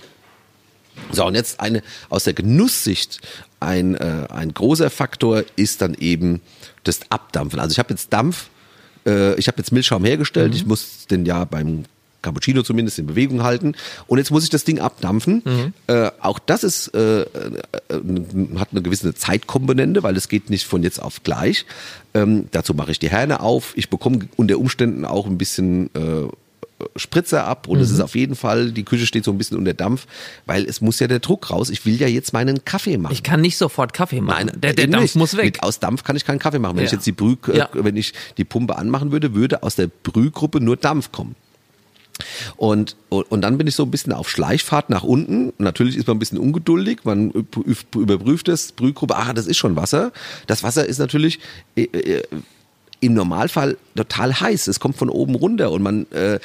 So, 1.12 1.26
und 1.26 1.36
jetzt 1.36 1.60
eine 1.60 1.82
aus 2.10 2.24
der 2.24 2.34
Genusssicht 2.34 3.20
ein, 3.60 3.96
äh, 3.96 4.28
ein 4.30 4.54
großer 4.54 4.90
Faktor 4.90 5.44
ist 5.56 5.82
dann 5.82 5.94
eben 5.94 6.42
das 6.84 7.00
Abdampfen. 7.10 7.60
Also 7.60 7.74
ich 7.74 7.80
habe 7.80 7.94
jetzt 7.94 8.12
Dampf, 8.12 8.50
äh, 9.06 9.36
ich 9.36 9.48
habe 9.48 9.58
jetzt 9.60 9.72
Milchschaum 9.72 10.04
hergestellt, 10.04 10.52
mhm. 10.52 10.58
ich 10.58 10.66
muss 10.66 11.08
den 11.08 11.26
ja 11.26 11.46
beim 11.46 11.86
Cappuccino 12.22 12.62
zumindest 12.64 13.00
in 13.00 13.08
Bewegung 13.08 13.44
halten. 13.44 13.76
Und 14.08 14.18
jetzt 14.18 14.32
muss 14.32 14.44
ich 14.44 14.50
das 14.50 14.64
Ding 14.64 14.80
abdampfen. 14.80 15.42
Mhm. 15.44 15.74
Äh, 15.88 16.12
auch 16.20 16.40
das 16.40 16.64
ist, 16.64 16.94
äh, 16.94 17.22
äh, 17.22 17.26
hat 18.58 18.70
eine 18.72 18.82
gewisse 18.82 19.14
Zeitkomponente, 19.16 20.04
weil 20.04 20.16
es 20.16 20.30
geht 20.30 20.50
nicht 20.50 20.66
von 20.66 20.84
jetzt 20.84 21.02
auf 21.02 21.24
gleich. 21.24 21.66
Ähm, 22.14 22.48
dazu 22.52 22.74
mache 22.74 22.92
ich 22.92 23.00
die 23.00 23.10
Herne 23.10 23.40
auf. 23.40 23.74
Ich 23.76 23.90
bekomme 23.90 24.28
unter 24.36 24.58
Umständen 24.60 25.06
auch 25.06 25.26
ein 25.26 25.38
bisschen 25.38 25.90
äh, 25.96 26.28
Spritzer 26.96 27.46
ab 27.46 27.68
und 27.68 27.78
mhm. 27.78 27.84
es 27.84 27.92
ist 27.92 28.00
auf 28.00 28.16
jeden 28.16 28.36
Fall, 28.36 28.72
die 28.72 28.84
Küche 28.84 29.06
steht 29.06 29.24
so 29.24 29.32
ein 29.32 29.38
bisschen 29.38 29.58
unter 29.58 29.74
Dampf, 29.74 30.08
weil 30.46 30.66
es 30.66 30.82
muss 30.82 31.00
ja 31.00 31.08
der 31.08 31.20
Druck 31.20 31.50
raus. 31.50 31.70
Ich 31.70 31.86
will 31.86 32.00
ja 32.00 32.08
jetzt 32.08 32.34
meinen 32.34 32.66
Kaffee 32.66 32.98
machen. 32.98 33.14
Ich 33.14 33.24
kann 33.24 33.42
nicht 33.42 33.58
sofort 33.58 33.94
Kaffee 33.94 34.22
machen. 34.22 34.48
Nein, 34.48 34.62
der, 34.62 34.74
der 34.74 34.88
Dampf 34.88 35.04
nicht. 35.04 35.16
muss 35.16 35.38
weg. 35.38 35.46
Mit, 35.46 35.64
aus 35.64 35.80
Dampf 35.80 36.04
kann 36.04 36.16
ich 36.16 36.26
keinen 36.26 36.40
Kaffee 36.40 36.60
machen. 36.60 36.76
Wenn 36.76 36.84
ja. 36.84 36.88
ich 36.88 36.94
jetzt 36.94 37.06
die 37.06 37.12
Brüh, 37.12 37.36
ja. 37.54 37.70
wenn 37.74 37.98
ich 37.98 38.14
die 38.38 38.46
Pumpe 38.46 38.78
anmachen 38.78 39.12
würde, 39.12 39.34
würde 39.36 39.64
aus 39.64 39.76
der 39.76 39.88
Brühgruppe 39.88 40.62
nur 40.62 40.78
Dampf 40.78 41.12
kommen. 41.12 41.36
Und, 42.58 42.96
und 43.10 43.42
dann 43.42 43.58
bin 43.58 43.68
ich 43.68 43.76
so 43.76 43.84
ein 43.84 43.92
bisschen 43.92 44.14
auf 44.14 44.30
Schleichfahrt 44.30 44.90
nach 44.90 45.04
unten. 45.04 45.54
Natürlich 45.58 45.98
ist 45.98 46.08
man 46.08 46.18
ein 46.18 46.20
bisschen 46.20 46.38
ungeduldig. 46.38 47.00
Man 47.04 47.32
überprüft 47.32 48.48
das, 48.48 48.72
Brühgruppe, 48.72 49.16
ach, 49.16 49.34
das 49.34 49.48
ist 49.48 49.58
schon 49.58 49.76
Wasser. 49.76 50.12
Das 50.48 50.64
Wasser 50.64 50.86
ist 50.86 51.00
natürlich 51.00 51.40
äh, 51.76 51.84
äh, 51.84 52.24
im 53.00 53.14
Normalfall 53.14 53.78
total 53.96 54.40
heiß. 54.40 54.68
Es 54.68 54.80
kommt 54.80 54.96
von 54.96 55.10
oben 55.10 55.36
runter 55.36 55.72
und 55.72 55.82
man 55.82 56.10
äh, 56.12 56.40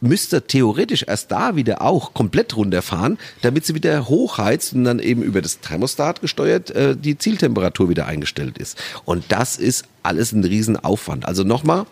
müsste 0.00 0.46
theoretisch 0.46 1.04
erst 1.06 1.32
da 1.32 1.56
wieder 1.56 1.82
auch 1.82 2.14
komplett 2.14 2.56
runterfahren, 2.56 3.18
damit 3.42 3.64
sie 3.66 3.74
wieder 3.74 4.08
hochheizt 4.08 4.74
und 4.74 4.84
dann 4.84 4.98
eben 4.98 5.22
über 5.22 5.42
das 5.42 5.60
Thermostat 5.60 6.20
gesteuert 6.20 6.70
äh, 6.70 6.96
die 6.96 7.18
Zieltemperatur 7.18 7.88
wieder 7.88 8.06
eingestellt 8.06 8.58
ist. 8.58 8.76
Und 9.04 9.24
das 9.28 9.56
ist 9.56 9.84
alles 10.02 10.32
ein 10.32 10.44
Riesenaufwand. 10.44 11.26
Also 11.26 11.44
nochmal 11.44 11.86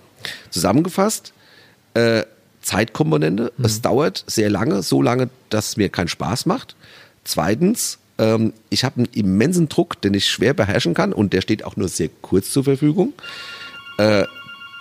zusammengefasst, 0.50 1.32
äh, 1.94 2.24
Zeitkomponente, 2.62 3.52
mhm. 3.56 3.64
es 3.64 3.82
dauert 3.82 4.24
sehr 4.26 4.50
lange, 4.50 4.82
so 4.82 5.02
lange, 5.02 5.30
dass 5.50 5.70
es 5.70 5.76
mir 5.76 5.88
keinen 5.88 6.08
Spaß 6.08 6.46
macht. 6.46 6.76
Zweitens, 7.24 7.98
Ähm, 8.16 8.52
ich 8.70 8.84
habe 8.84 8.98
einen 8.98 9.08
immensen 9.12 9.68
Druck, 9.68 10.00
den 10.00 10.14
ich 10.14 10.30
schwer 10.30 10.54
beherrschen 10.54 10.94
kann 10.94 11.12
und 11.12 11.32
der 11.32 11.40
steht 11.40 11.64
auch 11.64 11.74
nur 11.74 11.88
sehr 11.88 12.08
kurz 12.22 12.52
zur 12.52 12.62
Verfügung. 12.62 13.12
Äh, 13.98 14.26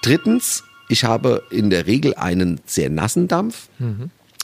drittens, 0.04 0.64
ich 0.94 1.04
habe 1.04 1.44
in 1.50 1.70
der 1.72 1.88
Regel 1.88 2.14
einen 2.16 2.62
sehr 2.66 2.90
nassen 2.90 3.28
Dampf. 3.28 3.68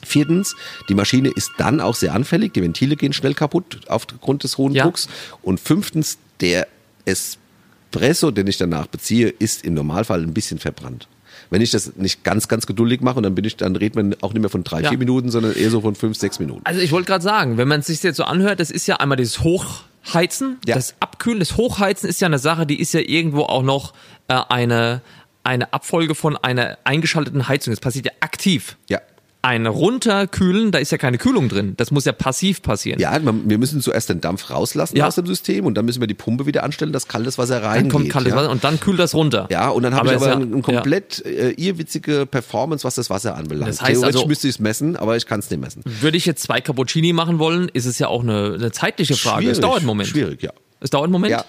Viertens, 0.03 0.55
die 0.89 0.95
Maschine 0.95 1.29
ist 1.29 1.51
dann 1.57 1.79
auch 1.79 1.95
sehr 1.95 2.13
anfällig, 2.13 2.53
die 2.53 2.61
Ventile 2.61 2.95
gehen 2.95 3.13
schnell 3.13 3.33
kaputt 3.35 3.81
aufgrund 3.87 4.43
des 4.43 4.57
hohen 4.57 4.73
Ja. 4.73 4.83
Drucks. 4.85 5.07
Und 5.41 5.59
fünftens, 5.59 6.17
der 6.41 6.67
Espresso, 7.05 8.31
den 8.31 8.47
ich 8.47 8.57
danach 8.57 8.87
beziehe, 8.87 9.29
ist 9.29 9.63
im 9.65 9.73
Normalfall 9.75 10.21
ein 10.23 10.33
bisschen 10.33 10.57
verbrannt. 10.59 11.07
Wenn 11.51 11.61
ich 11.61 11.71
das 11.71 11.95
nicht 11.95 12.23
ganz, 12.23 12.47
ganz 12.47 12.65
geduldig 12.67 13.01
mache, 13.01 13.17
und 13.17 13.23
dann 13.23 13.35
bin 13.35 13.43
ich, 13.45 13.57
dann 13.57 13.75
redet 13.75 13.95
man 13.95 14.15
auch 14.21 14.33
nicht 14.33 14.41
mehr 14.41 14.49
von 14.49 14.63
drei, 14.63 14.81
Ja. 14.81 14.89
vier 14.89 14.97
Minuten, 14.99 15.29
sondern 15.31 15.53
eher 15.55 15.69
so 15.69 15.81
von 15.81 15.95
fünf, 15.95 16.17
sechs 16.17 16.39
Minuten. 16.39 16.61
Also 16.63 16.79
ich 16.79 16.91
wollte 16.91 17.07
gerade 17.07 17.23
sagen, 17.23 17.57
wenn 17.57 17.67
man 17.67 17.79
es 17.81 17.87
sich 17.87 18.01
jetzt 18.03 18.17
so 18.17 18.23
anhört, 18.23 18.59
das 18.59 18.71
ist 18.71 18.87
ja 18.87 18.97
einmal 18.97 19.17
dieses 19.17 19.39
Hochheizen, 19.41 20.57
Ja. 20.65 20.75
das 20.75 20.93
Abkühlen, 20.99 21.39
das 21.39 21.57
Hochheizen 21.57 22.07
ist 22.07 22.21
ja 22.21 22.27
eine 22.27 22.39
Sache, 22.39 22.65
die 22.65 22.79
ist 22.79 22.93
ja 22.93 22.99
irgendwo 23.01 23.41
auch 23.43 23.63
noch 23.63 23.93
äh, 24.27 24.33
eine, 24.47 25.01
eine 25.49 25.73
Abfolge 25.73 26.13
von 26.15 26.37
einer 26.37 26.77
eingeschalteten 26.83 27.47
Heizung. 27.47 27.71
Das 27.73 27.81
passiert 27.81 28.05
ja 28.05 28.11
aktiv. 28.21 28.77
Ja. 28.87 28.99
Ein 29.41 29.67
Runterkühlen, 29.67 30.71
da 30.73 30.79
ist 30.79 30.91
ja 30.91 30.97
keine 30.97 31.17
Kühlung 31.17 31.47
drin. 31.47 31.73
Das 31.77 31.91
muss 31.91 32.03
ja 32.03 32.11
passiv 32.11 32.61
passieren. 32.61 32.99
Ja, 32.99 33.17
wir 33.23 33.57
müssen 33.57 33.79
zuerst 33.81 34.09
den 34.09 34.19
Dampf 34.19 34.49
rauslassen 34.49 34.97
Ja. 34.97 35.07
aus 35.07 35.15
dem 35.15 35.25
System 35.25 35.65
und 35.65 35.75
dann 35.75 35.85
müssen 35.85 36.01
wir 36.01 36.07
die 36.07 36.13
Pumpe 36.13 36.45
wieder 36.45 36.61
anstellen, 36.63 36.91
dass 36.91 37.07
kaltes 37.07 37.37
Wasser 37.37 37.63
reingeht. 37.63 37.85
Dann 37.85 37.89
kommt 37.89 38.09
kaltes 38.09 38.31
ja. 38.31 38.37
Wasser 38.37 38.49
und 38.51 38.63
dann 38.65 38.81
kühlt 38.81 38.99
das 38.99 39.15
runter. 39.15 39.47
Ja, 39.49 39.69
und 39.69 39.83
dann 39.83 39.95
habe 39.95 40.09
ich 40.09 40.15
aber 40.15 40.27
ja- 40.27 40.35
eine 40.35 40.61
komplett 40.61 41.25
äh, 41.25 41.51
irrwitzige 41.51 42.25
Performance, 42.25 42.83
was 42.83 42.95
das 42.95 43.09
Wasser 43.09 43.35
anbelangt. 43.37 43.69
Das 43.69 43.81
heißt 43.81 43.93
Theoretisch 43.93 44.15
also- 44.17 44.27
müsste 44.27 44.47
ich 44.49 44.55
es 44.55 44.59
messen, 44.59 44.97
aber 44.97 45.15
ich 45.15 45.25
kann 45.25 45.39
es 45.39 45.49
nicht 45.49 45.61
messen. 45.61 45.83
Würde 45.85 46.17
ich 46.17 46.25
jetzt 46.25 46.43
zwei 46.43 46.59
Cappuccini 46.59 47.13
machen 47.13 47.39
wollen, 47.39 47.69
ist 47.69 47.85
es 47.85 47.97
ja 47.97 48.07
auch 48.09 48.21
eine, 48.23 48.55
eine 48.55 48.71
zeitliche 48.73 49.15
Frage. 49.15 49.49
Es 49.49 49.61
dauert 49.61 49.77
einen 49.77 49.85
Moment. 49.87 50.09
Schwierig, 50.09 50.43
ja. 50.43 50.51
Es 50.81 50.89
dauert 50.89 51.05
einen 51.05 51.13
Moment. 51.13 51.31
Ja. 51.31 51.45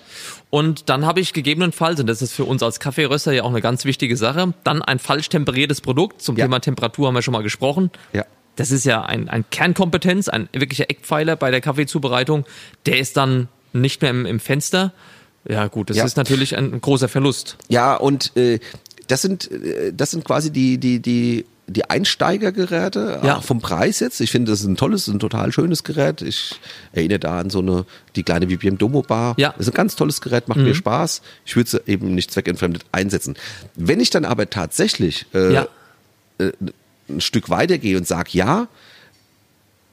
Und 0.51 0.89
dann 0.89 1.07
habe 1.07 1.21
ich 1.21 1.33
gegebenenfalls, 1.33 2.01
und 2.01 2.09
das 2.09 2.23
ist 2.23 2.33
für 2.33 2.45
uns 2.45 2.63
als 2.63 2.81
Kaffeeröster 2.81 3.33
ja 3.33 3.45
auch 3.45 3.51
eine 3.51 3.61
ganz 3.61 3.85
wichtige 3.85 4.17
Sache, 4.17 4.53
dann 4.65 4.83
ein 4.83 4.99
falsch 4.99 5.29
temperiertes 5.29 5.81
Produkt. 5.81 6.21
Zum 6.23 6.37
Ja. 6.37 6.45
Thema 6.47 6.59
Temperatur 6.61 7.07
haben 7.07 7.15
wir 7.15 7.23
schon 7.23 7.33
mal 7.33 7.43
gesprochen. 7.45 7.91
Ja. 8.13 8.25
Das 8.57 8.73
ist 8.73 8.85
ja 8.85 9.03
ein, 9.03 9.29
ein 9.29 9.45
Kernkompetenz, 9.51 10.29
ein 10.29 10.49
wirklicher 10.53 10.91
Eckpfeiler 10.91 11.37
bei 11.37 11.51
der 11.53 11.61
Kaffeezubereitung. 11.61 12.45
Der 12.87 12.99
ist 12.99 13.17
dann 13.17 13.49
nicht 13.73 14.03
mehr 14.03 14.11
im, 14.11 14.27
im 14.27 14.41
Fenster. 14.41 14.93
Ja 15.49 15.69
gut, 15.69 15.89
das 15.89 15.97
Ja. 15.97 16.05
ist 16.05 16.17
natürlich 16.17 16.57
ein 16.57 16.81
großer 16.81 17.09
Verlust. 17.09 17.57
Ja, 17.69 17.95
und 17.95 18.37
äh, 18.37 18.59
das 19.07 19.23
sind 19.23 19.51
äh, 19.51 19.93
das 19.95 20.11
sind 20.11 20.25
quasi 20.25 20.51
die 20.51 20.79
die 20.79 21.01
die 21.01 21.47
die 21.73 21.89
Einsteigergeräte 21.89 23.21
Ja. 23.23 23.37
auch 23.37 23.45
vom 23.45 23.61
Preis 23.61 24.01
jetzt. 24.01 24.21
Ich 24.21 24.31
finde, 24.31 24.51
das 24.51 24.61
ist 24.61 24.67
ein 24.67 24.77
tolles, 24.77 25.07
ein 25.07 25.19
total 25.21 25.53
schönes 25.53 25.85
Gerät. 25.85 26.21
Ich 26.21 26.59
erinnere 26.93 27.21
da 27.21 27.39
an 27.41 27.51
so 27.51 27.61
eine 27.61 27.85
die 28.17 28.23
kleine 28.25 28.49
VPM 28.49 28.77
Domo 28.77 29.03
Bar. 29.03 29.35
Ja. 29.39 29.51
Mhm. 29.51 29.53
Das 29.59 29.67
ist 29.69 29.73
ein 29.73 29.77
ganz 29.77 29.95
tolles 29.97 30.21
Gerät, 30.21 30.49
macht 30.49 30.59
mir 30.61 30.75
Spaß. 30.75 31.23
Ich 31.45 31.55
würde 31.57 31.71
sie 31.71 31.81
eben 31.87 32.15
nicht 32.15 32.31
zweckentfremdet 32.33 32.85
einsetzen. 32.93 33.37
Wenn 33.77 34.01
ich 34.01 34.11
dann 34.11 34.25
aber 34.25 34.51
tatsächlich 34.51 35.27
äh, 35.33 35.53
Ja. 35.55 35.69
ein 37.09 37.21
Stück 37.21 37.51
weitergehe 37.51 37.97
und 37.97 38.07
sage, 38.07 38.31
ja, 38.33 38.67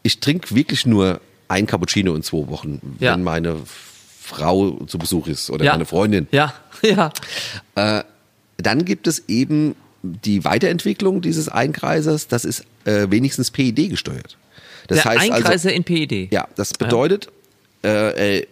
ich 0.03 0.19
trinke 0.19 0.55
wirklich 0.55 0.85
nur 0.85 1.19
ein 1.47 1.67
Cappuccino 1.67 2.15
in 2.15 2.23
zwei 2.23 2.47
Wochen, 2.47 2.97
Ja. 2.99 3.13
wenn 3.13 3.23
meine 3.23 3.57
Frau 4.19 4.71
zu 4.87 4.97
Besuch 4.97 5.27
ist 5.27 5.49
oder 5.51 5.63
Ja. 5.65 5.73
meine 5.73 5.85
Freundin. 5.85 6.27
Ja, 6.31 6.53
ja. 6.81 7.11
Dann 8.57 8.85
gibt 8.85 9.05
es 9.07 9.23
eben 9.27 9.75
die 10.25 10.43
Weiterentwicklung 10.43 11.21
dieses 11.21 11.49
Einkreisers, 11.49 12.27
das 12.27 12.45
ist 12.45 12.63
äh, 12.85 13.07
wenigstens 13.09 13.51
PID 13.51 13.89
gesteuert. 13.89 14.37
Das 14.87 15.03
der 15.03 15.11
heißt 15.11 15.31
Einkreiser 15.31 15.51
also, 15.51 15.69
in 15.69 15.83
PED. 15.83 16.31
ja, 16.31 16.47
das 16.55 16.73
bedeutet, 16.73 17.27
äh, 17.83 18.37
er 18.39 18.47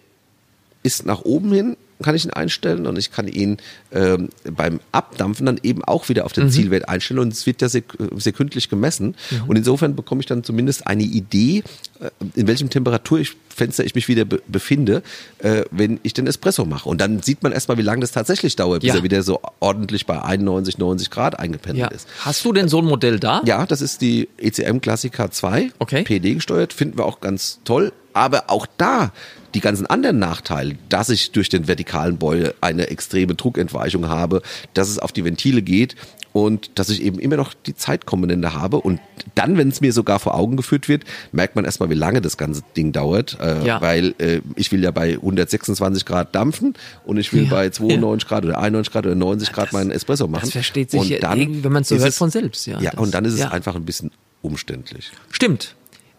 ist 0.83 1.05
nach 1.05 1.21
oben 1.21 1.51
hin, 1.53 1.77
kann 2.05 2.15
ich 2.15 2.23
ihn 2.23 2.31
einstellen 2.31 2.87
und 2.87 2.97
ich 2.97 3.11
kann 3.11 3.27
ihn 3.27 3.57
ähm, 3.91 4.29
beim 4.49 4.79
Abdampfen 4.93 5.45
dann 5.45 5.59
eben 5.63 5.83
auch 5.83 6.07
wieder 6.07 6.25
auf 6.25 6.31
Mhm. 6.37 6.41
den 6.43 6.49
Zielwert 6.51 6.87
einstellen 6.87 7.19
und 7.19 7.33
es 7.33 7.45
wird 7.45 7.61
ja 7.61 7.67
sek 7.67 7.85
sekündlich 8.17 8.69
gemessen 8.69 9.15
Mhm. 9.31 9.43
und 9.49 9.55
insofern 9.57 9.95
bekomme 9.95 10.21
ich 10.21 10.27
dann 10.27 10.43
zumindest 10.43 10.87
eine 10.87 11.03
Idee, 11.03 11.63
äh, 11.99 12.09
in 12.35 12.47
welchem 12.47 12.69
Temperaturfenster 12.69 13.83
ich 13.85 13.95
mich 13.95 14.07
wieder 14.07 14.25
be 14.25 14.41
befinde, 14.47 15.01
äh, 15.39 15.63
wenn 15.71 15.99
ich 16.03 16.13
den 16.13 16.27
Espresso 16.27 16.65
mache. 16.65 16.87
Und 16.89 17.01
dann 17.01 17.21
sieht 17.21 17.41
man 17.43 17.51
erstmal, 17.51 17.77
wie 17.77 17.81
lange 17.81 18.01
das 18.01 18.11
tatsächlich 18.11 18.55
dauert, 18.55 18.81
bis 18.81 18.89
Ja. 18.89 18.95
er 18.97 19.03
wieder 19.03 19.23
so 19.23 19.41
ordentlich 19.59 20.05
bei 20.05 20.21
91, 20.21 20.77
90 20.77 21.09
Grad 21.09 21.39
eingependelt 21.39 21.89
Ja. 21.91 21.95
ist. 21.95 22.07
Hast 22.19 22.43
du 22.45 22.53
denn 22.53 22.67
so 22.69 22.79
ein 22.79 22.85
Modell 22.85 23.19
da? 23.19 23.41
Ja, 23.45 23.65
das 23.65 23.81
ist 23.81 24.01
die 24.01 24.27
ECM 24.37 24.79
Classica 24.81 25.31
2, 25.31 25.71
Okay. 25.79 26.03
PD 26.03 26.35
gesteuert, 26.35 26.73
finden 26.73 26.97
wir 26.97 27.05
auch 27.05 27.21
ganz 27.21 27.59
toll. 27.63 27.91
Aber 28.13 28.45
auch 28.49 28.65
da 28.77 29.11
die 29.55 29.61
ganzen 29.61 29.87
anderen 29.87 30.19
Nachteile, 30.19 30.75
dass 30.89 31.09
ich 31.09 31.31
durch 31.31 31.49
den 31.49 31.67
vertikalen 31.67 32.17
Beutel 32.17 32.53
eine 32.61 32.87
extreme 32.89 33.33
Druckentweichung 33.35 34.07
habe, 34.07 34.41
dass 34.75 34.89
es 34.89 34.99
auf 34.99 35.11
die 35.11 35.25
Ventile 35.25 35.61
geht 35.63 35.95
und 36.33 36.77
dass 36.77 36.89
ich 36.89 37.01
eben 37.01 37.17
immer 37.17 37.37
noch 37.37 37.53
die 37.53 37.73
Zeitkomponente 37.75 38.53
habe. 38.53 38.77
Und 38.81 38.99
dann, 39.35 39.57
wenn 39.57 39.69
es 39.69 39.79
mir 39.79 39.93
sogar 39.93 40.19
vor 40.19 40.35
Augen 40.35 40.57
geführt 40.57 40.89
wird, 40.89 41.05
merkt 41.31 41.55
man 41.55 41.63
erstmal, 41.63 41.89
wie 41.89 41.93
lange 41.95 42.19
das 42.21 42.35
ganze 42.35 42.61
Ding 42.75 42.91
dauert. 42.91 43.37
Äh, 43.41 43.65
Ja. 43.65 43.81
Weil 43.81 44.13
äh, 44.17 44.41
ich 44.57 44.71
will 44.73 44.83
ja 44.83 44.91
bei 44.91 45.13
126 45.13 46.05
Grad 46.05 46.35
dampfen 46.35 46.73
und 47.05 47.17
ich 47.17 47.31
will 47.31 47.45
Ja. 47.45 47.49
bei 47.51 47.69
92 47.69 48.27
Grad 48.27 48.43
oder 48.43 48.59
91 48.59 48.91
Grad 48.91 49.05
oder 49.05 49.15
90 49.15 49.53
Grad 49.53 49.71
meinen 49.71 49.91
Espresso 49.91 50.27
machen. 50.27 50.41
Das 50.43 50.51
versteht 50.51 50.91
sich 50.91 50.99
und 50.99 51.07
ja 51.09 51.19
dann 51.19 51.63
wenn 51.63 51.71
man 51.71 51.83
es 51.83 51.87
so 51.89 51.95
hört, 51.97 52.09
es- 52.09 52.17
von 52.17 52.29
selbst. 52.29 52.67
Ja, 52.67 52.81
ja, 52.81 52.91
Das- 52.91 52.99
und 52.99 53.13
dann 53.13 53.23
ist 53.23 53.33
es 53.35 53.39
ja. 53.39 53.51
einfach 53.51 53.75
ein 53.75 53.85
bisschen 53.85 54.11
umständlich. 54.41 55.11
Stimmt. 55.31 55.75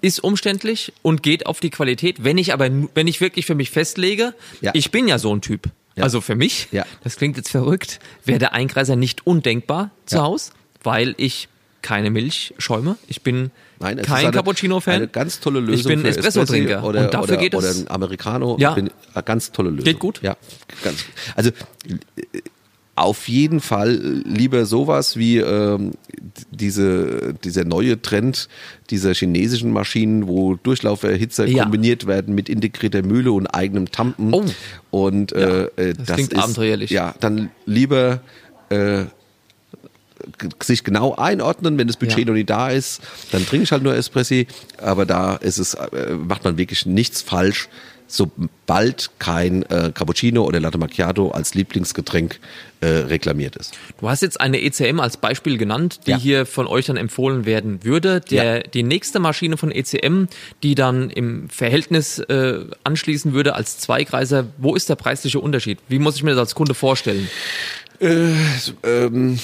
Ist 0.07 0.23
umständlich 0.23 0.93
und 1.03 1.25
geht 1.25 1.47
auf 1.47 1.59
die 1.59 1.71
Qualität. 1.71 2.23
Wenn 2.23 2.39
ich 2.39 2.53
aber, 2.53 2.69
wenn 2.95 3.09
ich 3.09 3.21
wirklich 3.21 3.45
für 3.45 3.57
mich 3.57 3.71
festlege, 3.71 4.35
Ja. 4.61 4.71
ich 4.73 4.93
bin 4.93 5.09
ja 5.09 5.19
so 5.19 5.35
ein 5.35 5.41
Typ. 5.41 5.69
Ja. 5.97 6.05
Also 6.05 6.21
für 6.21 6.37
mich, 6.37 6.69
Ja. 6.71 6.85
das 7.03 7.17
klingt 7.17 7.37
jetzt 7.37 7.49
verrückt, 7.51 7.99
wäre 8.25 8.39
der 8.39 8.53
Einkreiser 8.53 8.95
nicht 8.95 9.27
undenkbar 9.27 9.91
zu. 10.05 10.23
Hause, 10.23 10.53
weil 10.85 11.15
ich 11.17 11.49
keine 11.83 12.11
Milch 12.11 12.55
schäume. 12.59 12.97
Ich 13.09 13.23
bin 13.23 13.51
Nein, 13.81 14.01
kein 14.03 14.31
Cappuccino-Fan. 14.31 14.95
Eine 14.95 15.09
ganz 15.09 15.41
tolle 15.41 15.59
Lösung. 15.59 15.91
Ich 15.93 15.97
bin 15.99 16.05
Espresso-Trinker. 16.05 16.85
Oder, 16.85 17.01
und 17.07 17.15
dafür 17.15 17.35
oder, 17.35 17.37
geht 17.39 17.55
oder 17.57 17.69
es. 17.69 17.81
ein 17.81 17.91
Americano. 17.91 18.57
Ja. 18.61 18.75
Bin, 18.75 18.91
eine 19.13 19.23
ganz 19.25 19.51
tolle 19.51 19.71
Lösung. 19.71 19.85
Geht 19.85 19.99
gut. 19.99 20.21
Ja, 20.23 20.37
ganz. 20.85 21.05
Also 21.35 21.51
auf 22.97 23.29
jeden 23.29 23.61
Fall 23.61 24.23
lieber 24.25 24.65
sowas 24.65 25.17
wie 25.17 25.37
ähm, 25.37 25.93
diese, 26.51 27.35
dieser 27.45 27.65
neue 27.65 28.01
Trend 28.01 28.49
dieser 28.91 29.15
chinesischen 29.15 29.71
Maschinen, 29.71 30.27
wo 30.27 30.55
Durchlauferhitzer 30.55 31.47
Ja. 31.47 31.63
kombiniert 31.65 32.07
werden 32.07 32.35
mit 32.35 32.49
integrierter 32.49 33.03
Mühle 33.03 33.33
und 33.33 33.47
eigenem 33.49 33.91
Tampen. 33.93 34.33
Oh. 34.33 34.45
Und 34.91 35.33
äh, 35.33 35.65
äh, 35.77 35.95
das 35.95 36.07
das, 36.07 36.17
klingt 36.17 36.33
ist, 36.33 36.39
abenteuerlich. 36.39 36.91
Ja, 36.91 37.15
dann 37.21 37.51
lieber 37.67 38.21
äh, 38.71 39.05
sich 40.63 40.83
genau 40.83 41.15
einordnen, 41.15 41.77
wenn 41.79 41.87
das 41.87 41.97
Budget 41.99 42.21
Ja. 42.21 42.25
noch 42.27 42.33
nicht 42.35 42.49
da 42.51 42.71
ist, 42.71 43.03
dann 43.31 43.45
trinke 43.47 43.65
ich 43.65 43.73
halt 43.73 43.83
nur 43.83 43.95
Espressi, 43.95 44.47
aber 44.79 45.05
da 45.05 45.37
ist 45.37 45.59
es, 45.59 45.75
äh, 45.75 46.15
macht 46.15 46.45
man 46.45 46.57
wirklich 46.57 46.87
nichts 46.87 47.21
falsch, 47.23 47.69
sobald 48.07 49.11
kein 49.19 49.63
äh, 49.65 49.91
Cappuccino 49.95 50.45
oder 50.45 50.61
Latte 50.61 50.79
Macchiato 50.79 51.31
als 51.31 51.55
Lieblingsgetränk 51.55 52.39
äh, 52.81 52.87
reklamiert 52.87 53.57
ist. 53.57 53.75
Du 54.01 54.09
hast 54.09 54.23
jetzt 54.23 54.41
eine 54.41 54.61
ECM 54.63 55.01
als 55.01 55.17
Beispiel 55.17 55.57
genannt, 55.59 56.01
die 56.07 56.11
Ja. 56.13 56.19
hier 56.19 56.47
von 56.47 56.67
euch 56.67 56.87
dann 56.87 56.97
empfohlen 56.97 57.47
werden 57.47 57.83
würde. 57.85 58.21
Der, 58.21 58.61
Die 58.63 58.83
nächste 58.83 59.19
Maschine 59.19 59.57
von 59.57 59.71
ECM, 59.71 60.27
die 60.63 60.75
dann 60.75 61.11
im 61.11 61.49
Verhältnis 61.49 62.19
äh, 62.19 62.61
anschließen 62.85 63.33
würde 63.33 63.55
als 63.55 63.79
Zweigreiser, 63.79 64.47
wo 64.59 64.75
ist 64.75 64.89
der 64.89 64.97
preisliche 64.97 65.41
Unterschied? 65.41 65.79
Wie 65.89 65.99
muss 65.99 66.17
ich 66.17 66.23
mir 66.23 66.33
das 66.33 66.39
als 66.41 66.55
Kunde 66.55 66.75
vorstellen? 66.75 67.29
Ähm, 67.99 69.39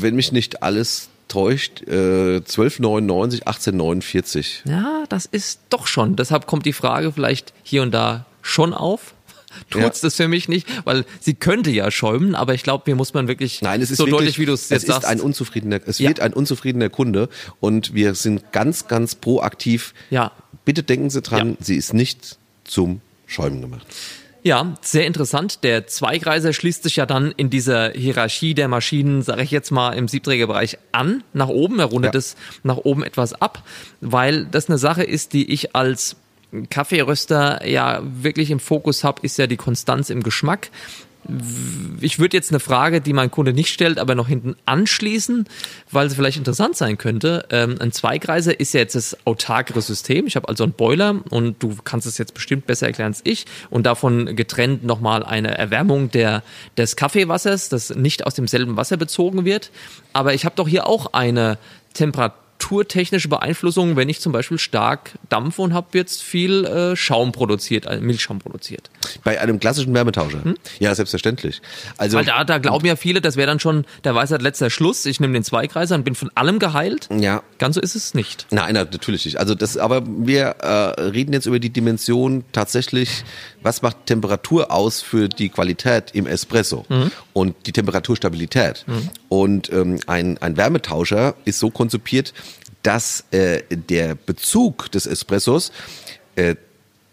wenn 0.00 0.14
mich 0.14 0.30
nicht 0.32 0.62
alles 0.62 1.08
täuscht, 1.28 1.82
äh, 1.88 2.40
12,99, 2.40 3.44
18,49. 3.46 4.68
Ja, 4.68 5.04
das 5.08 5.26
ist 5.26 5.60
doch 5.70 5.86
schon. 5.86 6.16
Deshalb 6.16 6.46
kommt 6.46 6.66
die 6.66 6.72
Frage 6.72 7.12
vielleicht 7.12 7.52
hier 7.62 7.82
und 7.82 7.92
da 7.92 8.26
schon 8.42 8.72
auf. 8.74 9.14
Tut's 9.70 10.02
Ja. 10.02 10.06
das 10.08 10.16
für 10.16 10.28
mich 10.28 10.48
nicht, 10.48 10.66
weil 10.84 11.04
sie 11.20 11.34
könnte 11.34 11.70
ja 11.70 11.90
schäumen, 11.90 12.34
aber 12.34 12.54
ich 12.54 12.62
glaube, 12.64 12.84
mir 12.90 12.96
muss 12.96 13.14
man 13.14 13.28
wirklich 13.28 13.62
Nein, 13.62 13.80
es 13.82 13.90
ist 13.90 13.98
so 13.98 14.04
wirklich, 14.06 14.18
deutlich, 14.18 14.38
wie 14.40 14.46
du 14.46 14.52
es 14.52 14.64
es 14.64 14.70
jetzt 14.70 14.82
ist 14.84 14.88
sagst. 14.88 15.06
ein 15.08 15.20
unzufriedener, 15.20 15.80
es 15.86 15.98
Ja. 15.98 16.08
wird 16.08 16.20
ein 16.20 16.32
unzufriedener 16.32 16.88
Kunde 16.88 17.28
und 17.60 17.94
wir 17.94 18.14
sind 18.14 18.52
ganz, 18.52 18.88
ganz 18.88 19.14
proaktiv. 19.14 19.94
Ja. 20.10 20.32
Bitte 20.64 20.82
denken 20.82 21.08
Sie 21.10 21.22
dran, 21.22 21.50
Ja. 21.50 21.56
sie 21.60 21.76
ist 21.76 21.94
nicht 21.94 22.38
zum 22.64 23.00
Schäumen 23.26 23.60
gemacht. 23.60 23.86
Ja, 24.46 24.74
sehr 24.82 25.06
interessant. 25.06 25.64
Der 25.64 25.86
Zweigreiser 25.86 26.52
schließt 26.52 26.82
sich 26.82 26.96
ja 26.96 27.06
dann 27.06 27.32
in 27.34 27.48
dieser 27.48 27.92
Hierarchie 27.92 28.52
der 28.52 28.68
Maschinen, 28.68 29.22
sage 29.22 29.42
ich 29.42 29.50
jetzt 29.50 29.70
mal, 29.70 29.92
im 29.92 30.06
Siebträgerbereich 30.06 30.76
an, 30.92 31.24
nach 31.32 31.48
oben. 31.48 31.78
Er 31.78 31.86
rundet 31.86 32.12
Ja. 32.12 32.18
es 32.18 32.36
nach 32.62 32.76
oben 32.76 33.02
etwas 33.04 33.32
ab, 33.32 33.62
weil 34.02 34.44
das 34.44 34.68
eine 34.68 34.76
Sache 34.76 35.02
ist, 35.02 35.32
die 35.32 35.50
ich 35.50 35.74
als 35.74 36.16
Kaffeeröster 36.68 37.66
ja 37.66 38.02
wirklich 38.04 38.50
im 38.50 38.60
Fokus 38.60 39.02
habe, 39.02 39.22
ist 39.22 39.38
ja 39.38 39.46
die 39.46 39.56
Konstanz 39.56 40.10
im 40.10 40.22
Geschmack. 40.22 40.68
Ich 42.00 42.18
würde 42.18 42.36
jetzt 42.36 42.50
eine 42.50 42.60
Frage, 42.60 43.00
die 43.00 43.12
mein 43.12 43.30
Kunde 43.30 43.52
nicht 43.52 43.72
stellt, 43.72 43.98
aber 43.98 44.14
noch 44.14 44.28
hinten 44.28 44.56
anschließen, 44.66 45.46
weil 45.90 46.10
sie 46.10 46.16
vielleicht 46.16 46.36
interessant 46.36 46.76
sein 46.76 46.98
könnte. 46.98 47.46
Ähm, 47.50 47.76
ein 47.80 47.92
Zweigreiser 47.92 48.58
ist 48.58 48.74
ja 48.74 48.80
jetzt 48.80 48.94
das 48.94 49.16
autarkere 49.24 49.80
System. 49.80 50.26
Ich 50.26 50.36
habe 50.36 50.48
also 50.48 50.64
einen 50.64 50.72
Boiler 50.72 51.16
und 51.30 51.62
du 51.62 51.76
kannst 51.84 52.06
es 52.06 52.18
jetzt 52.18 52.34
bestimmt 52.34 52.66
besser 52.66 52.86
erklären 52.86 53.12
als 53.12 53.22
ich 53.24 53.46
und 53.70 53.86
davon 53.86 54.36
getrennt 54.36 54.84
nochmal 54.84 55.22
eine 55.22 55.56
Erwärmung 55.56 56.10
der, 56.10 56.42
des 56.76 56.96
Kaffeewassers, 56.96 57.68
das 57.68 57.94
nicht 57.94 58.26
aus 58.26 58.34
demselben 58.34 58.76
Wasser 58.76 58.96
bezogen 58.96 59.44
wird. 59.44 59.70
Aber 60.12 60.34
ich 60.34 60.44
habe 60.44 60.56
doch 60.56 60.68
hier 60.68 60.86
auch 60.86 61.12
eine 61.12 61.58
Temperatur 61.94 62.43
temperaturtechnische 62.64 63.28
Beeinflussungen, 63.28 63.96
wenn 63.96 64.08
ich 64.08 64.20
zum 64.20 64.32
Beispiel 64.32 64.58
stark 64.58 65.12
dampfe 65.28 65.62
und 65.62 65.74
habe 65.74 65.88
jetzt 65.92 66.22
viel 66.22 66.64
äh, 66.64 66.96
Schaum 66.96 67.32
produziert, 67.32 67.86
äh, 67.86 68.00
Milchschaum 68.00 68.38
produziert. 68.38 68.90
Bei 69.22 69.40
einem 69.40 69.60
klassischen 69.60 69.92
Wärmetauscher? 69.94 70.42
Hm? 70.44 70.56
Ja, 70.78 70.94
selbstverständlich. 70.94 71.60
Also 71.98 72.16
Weil 72.16 72.24
da, 72.24 72.44
da 72.44 72.58
glauben 72.58 72.86
ja 72.86 72.96
viele, 72.96 73.20
das 73.20 73.36
wäre 73.36 73.46
dann 73.46 73.60
schon 73.60 73.84
der 74.04 74.14
Weisheit 74.14 74.42
letzter 74.42 74.70
Schluss. 74.70 75.04
Ich 75.06 75.20
nehme 75.20 75.34
den 75.34 75.44
Zweikreiser 75.44 75.94
und 75.94 76.04
bin 76.04 76.14
von 76.14 76.30
allem 76.34 76.58
geheilt. 76.58 77.08
Ja. 77.10 77.42
Ganz 77.58 77.74
so 77.74 77.80
ist 77.80 77.94
es 77.94 78.14
nicht. 78.14 78.46
Nein, 78.50 78.74
natürlich 78.74 79.24
nicht. 79.24 79.38
Also 79.38 79.54
das, 79.54 79.76
aber 79.76 80.02
wir 80.06 80.56
äh, 80.60 81.00
reden 81.00 81.32
jetzt 81.32 81.46
über 81.46 81.58
die 81.58 81.70
Dimension 81.70 82.44
tatsächlich, 82.52 83.24
was 83.62 83.82
macht 83.82 84.06
Temperatur 84.06 84.70
aus 84.70 85.02
für 85.02 85.28
die 85.28 85.48
Qualität 85.48 86.10
im 86.14 86.26
Espresso 86.26 86.84
mhm. 86.88 87.10
und 87.32 87.54
die 87.66 87.72
Temperaturstabilität. 87.72 88.84
Mhm. 88.86 89.10
Und 89.28 89.72
ähm, 89.72 89.98
ein, 90.06 90.38
ein 90.38 90.56
Wärmetauscher 90.56 91.34
ist 91.44 91.58
so 91.58 91.70
konzipiert, 91.70 92.32
dass 92.84 93.24
äh, 93.32 93.62
der 93.70 94.14
Bezug 94.14 94.92
des 94.92 95.06
Espressos 95.06 95.72
äh, 96.36 96.54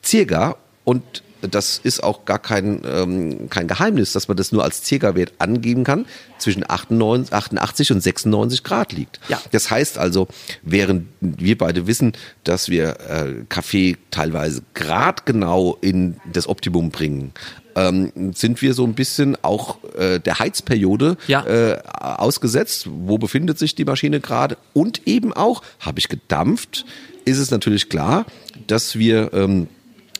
circa 0.03 0.57
und 0.83 1.23
das 1.41 1.79
ist 1.83 2.03
auch 2.03 2.25
gar 2.25 2.39
kein, 2.39 2.81
ähm, 2.85 3.49
kein 3.49 3.67
Geheimnis, 3.67 4.13
dass 4.13 4.27
man 4.27 4.37
das 4.37 4.51
nur 4.51 4.63
als 4.63 4.85
Circa-Wert 4.85 5.33
angeben 5.39 5.83
kann, 5.83 6.05
zwischen 6.37 6.69
98, 6.69 7.33
88 7.33 7.91
und 7.91 8.01
96 8.01 8.63
Grad 8.63 8.93
liegt. 8.93 9.19
Ja. 9.27 9.41
Das 9.51 9.69
heißt 9.69 9.97
also, 9.97 10.27
während 10.63 11.07
wir 11.19 11.57
beide 11.57 11.87
wissen, 11.87 12.13
dass 12.43 12.69
wir 12.69 12.99
äh, 13.09 13.33
Kaffee 13.49 13.97
teilweise 14.11 14.63
gradgenau 14.73 15.77
in 15.81 16.17
das 16.31 16.47
Optimum 16.47 16.89
bringen, 16.89 17.33
ähm, 17.75 18.33
sind 18.33 18.61
wir 18.61 18.73
so 18.73 18.83
ein 18.83 18.93
bisschen 18.93 19.37
auch 19.43 19.77
äh, 19.95 20.19
der 20.19 20.39
Heizperiode 20.39 21.17
ja. 21.27 21.45
äh, 21.45 21.79
ausgesetzt. 21.83 22.87
Wo 22.89 23.17
befindet 23.17 23.57
sich 23.59 23.75
die 23.75 23.85
Maschine 23.85 24.19
gerade? 24.19 24.57
Und 24.73 25.07
eben 25.07 25.33
auch, 25.33 25.61
habe 25.79 25.99
ich 25.99 26.09
gedampft, 26.09 26.85
ist 27.25 27.37
es 27.37 27.51
natürlich 27.51 27.89
klar, 27.89 28.25
dass 28.67 28.97
wir 28.97 29.33
ähm, 29.33 29.67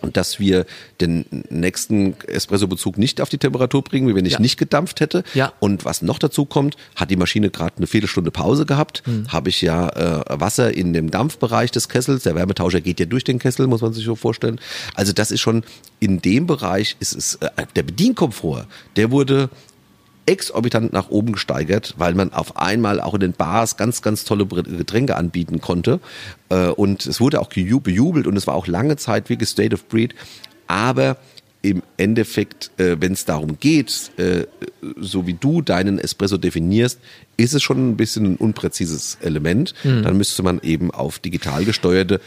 dass 0.01 0.39
wir 0.39 0.65
den 0.99 1.25
nächsten 1.49 2.15
Espresso-Bezug 2.27 2.97
nicht 2.97 3.21
auf 3.21 3.29
die 3.29 3.37
Temperatur 3.37 3.83
bringen, 3.83 4.07
wie 4.07 4.15
wenn 4.15 4.25
ich 4.25 4.33
ja. 4.33 4.39
nicht 4.39 4.57
gedampft 4.57 4.99
hätte. 4.99 5.23
Ja. 5.33 5.53
Und 5.59 5.85
was 5.85 6.01
noch 6.01 6.19
dazu 6.19 6.45
kommt, 6.45 6.75
hat 6.95 7.11
die 7.11 7.15
Maschine 7.15 7.49
gerade 7.49 7.77
eine 7.77 7.87
Viertelstunde 7.87 8.31
Pause 8.31 8.65
gehabt, 8.65 9.03
mhm. 9.05 9.27
habe 9.31 9.49
ich 9.49 9.61
ja 9.61 9.89
äh, 9.89 10.39
Wasser 10.39 10.73
in 10.73 10.93
dem 10.93 11.11
Dampfbereich 11.11 11.71
des 11.71 11.89
Kessels. 11.89 12.23
Der 12.23 12.35
Wärmetauscher 12.35 12.81
geht 12.81 12.99
ja 12.99 13.05
durch 13.05 13.23
den 13.23 13.39
Kessel, 13.39 13.67
muss 13.67 13.81
man 13.81 13.93
sich 13.93 14.05
so 14.05 14.15
vorstellen. 14.15 14.59
Also 14.95 15.13
das 15.13 15.31
ist 15.31 15.41
schon 15.41 15.63
in 15.99 16.21
dem 16.21 16.47
Bereich 16.47 16.95
ist 16.99 17.15
es 17.15 17.35
äh, 17.35 17.49
der 17.75 17.83
Bedienkomfort, 17.83 18.67
der 18.95 19.11
wurde 19.11 19.49
exorbitant 20.25 20.93
nach 20.93 21.09
oben 21.09 21.33
gesteigert, 21.33 21.95
weil 21.97 22.13
man 22.13 22.33
auf 22.33 22.57
einmal 22.57 23.01
auch 23.01 23.13
in 23.13 23.19
den 23.21 23.33
Bars 23.33 23.77
ganz, 23.77 24.01
ganz 24.01 24.23
tolle 24.23 24.45
Getränke 24.45 25.15
anbieten 25.15 25.61
konnte. 25.61 25.99
Äh, 26.49 26.67
und 26.67 27.05
es 27.05 27.19
wurde 27.19 27.41
auch 27.41 27.49
bejubelt 27.49 28.27
und 28.27 28.37
es 28.37 28.47
war 28.47 28.55
auch 28.55 28.67
lange 28.67 28.97
Zeit 28.97 29.29
wirklich 29.29 29.49
State 29.49 29.73
of 29.73 29.87
Breed. 29.87 30.15
Aber 30.67 31.17
im 31.63 31.83
Endeffekt, 31.97 32.71
äh, 32.77 32.97
wenn 32.99 33.13
es 33.13 33.25
darum 33.25 33.59
geht, 33.59 34.11
äh, 34.17 34.45
so 34.97 35.27
wie 35.27 35.33
du 35.33 35.61
deinen 35.61 35.99
Espresso 35.99 36.37
definierst, 36.37 36.99
ist 37.37 37.53
es 37.53 37.61
schon 37.61 37.91
ein 37.91 37.97
bisschen 37.97 38.33
ein 38.33 38.35
unpräzises 38.37 39.17
Element. 39.21 39.73
Mhm. 39.83 40.03
Dann 40.03 40.17
müsste 40.17 40.43
man 40.43 40.59
eben 40.63 40.91
auf 40.91 41.19
digital 41.19 41.65
gesteuerte 41.65 42.19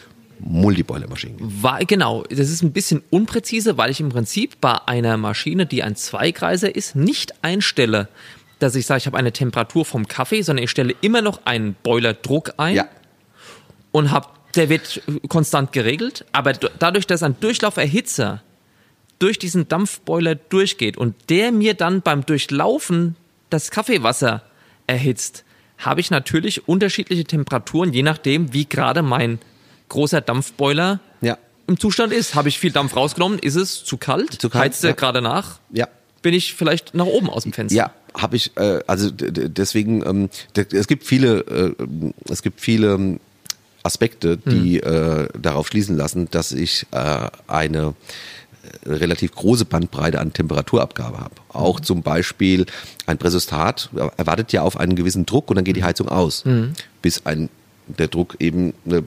Multiboiler-Maschinen 0.46 1.38
gehen. 1.38 1.86
Genau, 1.86 2.22
das 2.24 2.50
ist 2.50 2.62
ein 2.62 2.72
bisschen 2.72 3.02
unpräzise, 3.10 3.78
weil 3.78 3.90
ich 3.90 4.00
im 4.00 4.10
Prinzip 4.10 4.60
bei 4.60 4.76
einer 4.86 5.16
Maschine, 5.16 5.66
die 5.66 5.82
ein 5.82 5.96
Zweigreiser 5.96 6.74
ist, 6.74 6.94
nicht 6.94 7.34
einstelle, 7.42 8.08
dass 8.58 8.74
ich 8.74 8.86
sage, 8.86 8.98
ich 8.98 9.06
habe 9.06 9.16
eine 9.16 9.32
Temperatur 9.32 9.84
vom 9.84 10.06
Kaffee, 10.06 10.42
sondern 10.42 10.64
ich 10.64 10.70
stelle 10.70 10.94
immer 11.00 11.22
noch 11.22 11.44
einen 11.44 11.74
Boilerdruck 11.82 12.54
ein 12.56 12.76
ja. 12.76 12.88
und 13.90 14.10
habe, 14.10 14.28
der 14.54 14.68
wird 14.68 15.02
konstant 15.28 15.72
geregelt, 15.72 16.24
aber 16.32 16.52
dadurch, 16.52 17.06
dass 17.06 17.22
ein 17.22 17.36
Durchlauferhitzer 17.40 18.42
durch 19.18 19.38
diesen 19.38 19.68
Dampfboiler 19.68 20.34
durchgeht 20.34 20.96
und 20.96 21.14
der 21.30 21.52
mir 21.52 21.74
dann 21.74 22.02
beim 22.02 22.26
Durchlaufen 22.26 23.16
das 23.50 23.70
Kaffeewasser 23.70 24.42
erhitzt, 24.86 25.44
habe 25.78 26.00
ich 26.00 26.10
natürlich 26.10 26.68
unterschiedliche 26.68 27.24
Temperaturen, 27.24 27.92
je 27.92 28.02
nachdem, 28.02 28.52
wie 28.52 28.66
gerade 28.66 29.02
mein 29.02 29.38
großer 29.88 30.20
Dampfboiler 30.20 31.00
ja. 31.20 31.38
im 31.66 31.78
Zustand 31.78 32.12
ist. 32.12 32.34
Habe 32.34 32.48
ich 32.48 32.58
viel 32.58 32.72
Dampf 32.72 32.96
rausgenommen? 32.96 33.38
Ist 33.38 33.56
es 33.56 33.84
zu 33.84 33.96
kalt? 33.96 34.32
Zu 34.40 34.50
kalt 34.50 34.64
Heizt 34.64 34.84
er 34.84 34.90
ja. 34.90 34.96
gerade 34.96 35.22
nach? 35.22 35.58
Ja. 35.70 35.88
Bin 36.22 36.34
ich 36.34 36.54
vielleicht 36.54 36.94
nach 36.94 37.06
oben 37.06 37.28
aus 37.28 37.42
dem 37.42 37.52
Fenster? 37.52 37.76
Ja, 37.76 37.92
habe 38.16 38.36
ich. 38.36 38.56
Äh, 38.56 38.80
also 38.86 39.10
deswegen, 39.10 40.04
ähm, 40.06 40.30
es 40.54 40.86
gibt 40.86 41.04
viele, 41.04 41.74
äh, 41.78 41.86
es 42.30 42.42
gibt 42.42 42.60
viele 42.60 42.94
ähm, 42.94 43.20
Aspekte, 43.82 44.38
die 44.38 44.80
hm. 44.80 45.26
äh, 45.26 45.28
darauf 45.38 45.68
schließen 45.68 45.96
lassen, 45.96 46.28
dass 46.30 46.52
ich 46.52 46.86
äh, 46.92 47.28
eine 47.46 47.94
äh, 48.62 48.88
relativ 48.88 49.32
große 49.34 49.66
Bandbreite 49.66 50.18
an 50.20 50.32
Temperaturabgabe 50.32 51.18
habe. 51.18 51.34
Auch 51.50 51.80
mhm. 51.80 51.84
zum 51.84 52.02
Beispiel 52.02 52.64
ein 53.06 53.18
Präsostat 53.18 53.90
erwartet 54.16 54.52
ja 54.52 54.62
auf 54.62 54.78
einen 54.78 54.96
gewissen 54.96 55.26
Druck 55.26 55.50
und 55.50 55.56
dann 55.56 55.64
geht 55.64 55.76
die 55.76 55.84
Heizung 55.84 56.08
aus, 56.08 56.46
mhm. 56.46 56.72
bis 57.02 57.26
ein 57.26 57.50
der 57.86 58.08
Druck 58.08 58.36
eben 58.40 58.72
äh, 58.86 59.02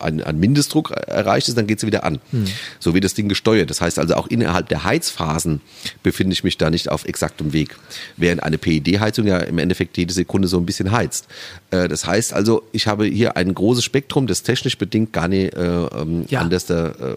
ein, 0.00 0.22
ein 0.22 0.38
Mindestdruck 0.38 0.90
erreicht 0.90 1.48
ist, 1.48 1.56
dann 1.56 1.66
geht 1.66 1.80
sie 1.80 1.86
wieder 1.86 2.04
an. 2.04 2.20
Hm. 2.30 2.46
So 2.80 2.94
wird 2.94 3.04
das 3.04 3.14
Ding 3.14 3.28
gesteuert. 3.28 3.70
Das 3.70 3.80
heißt 3.80 3.98
also 3.98 4.14
auch 4.14 4.26
innerhalb 4.26 4.68
der 4.68 4.84
Heizphasen 4.84 5.60
befinde 6.02 6.32
ich 6.32 6.44
mich 6.44 6.58
da 6.58 6.70
nicht 6.70 6.88
auf 6.88 7.04
exaktem 7.04 7.52
Weg. 7.52 7.76
Während 8.16 8.42
eine 8.42 8.58
PED-Heizung 8.58 9.26
ja 9.26 9.38
im 9.38 9.58
Endeffekt 9.58 9.96
jede 9.96 10.12
Sekunde 10.12 10.48
so 10.48 10.58
ein 10.58 10.66
bisschen 10.66 10.92
heizt. 10.92 11.28
Äh, 11.70 11.88
das 11.88 12.06
heißt 12.06 12.32
also, 12.32 12.62
ich 12.72 12.86
habe 12.86 13.06
hier 13.06 13.36
ein 13.36 13.54
großes 13.54 13.84
Spektrum, 13.84 14.26
das 14.26 14.42
technisch 14.42 14.78
bedingt 14.78 15.12
gar 15.12 15.28
nicht 15.28 15.54
äh, 15.54 15.64
ähm, 15.64 16.24
ja. 16.28 16.40
anders 16.40 16.66
da, 16.66 16.88
äh, 16.88 17.16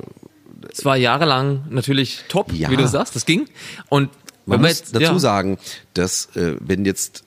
es 0.71 0.85
war 0.85 0.95
jahrelang 0.95 1.65
natürlich 1.69 2.21
top, 2.27 2.53
ja. 2.53 2.69
wie 2.69 2.77
du 2.77 2.87
sagst, 2.87 3.15
das 3.15 3.25
ging. 3.25 3.47
Und 3.89 4.09
man 4.45 4.61
muss 4.61 4.69
jetzt, 4.69 4.95
dazu 4.95 5.13
ja. 5.13 5.19
sagen, 5.19 5.57
dass 5.93 6.35
äh, 6.35 6.55
wenn 6.59 6.85
jetzt 6.85 7.23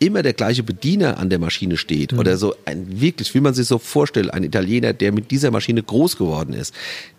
immer 0.00 0.22
der 0.22 0.32
gleiche 0.32 0.62
Bediener 0.62 1.18
an 1.18 1.30
der 1.30 1.38
Maschine 1.38 1.76
steht 1.76 2.12
mhm. 2.12 2.18
oder 2.18 2.36
so 2.36 2.54
ein 2.64 3.00
wirklich, 3.00 3.32
wie 3.34 3.40
man 3.40 3.54
sich 3.54 3.66
so 3.66 3.78
vorstellt, 3.78 4.32
ein 4.32 4.42
Italiener, 4.42 4.92
der 4.92 5.12
mit 5.12 5.30
dieser 5.30 5.50
Maschine 5.50 5.82
groß 5.82 6.16
geworden 6.16 6.54
ist, 6.54 6.74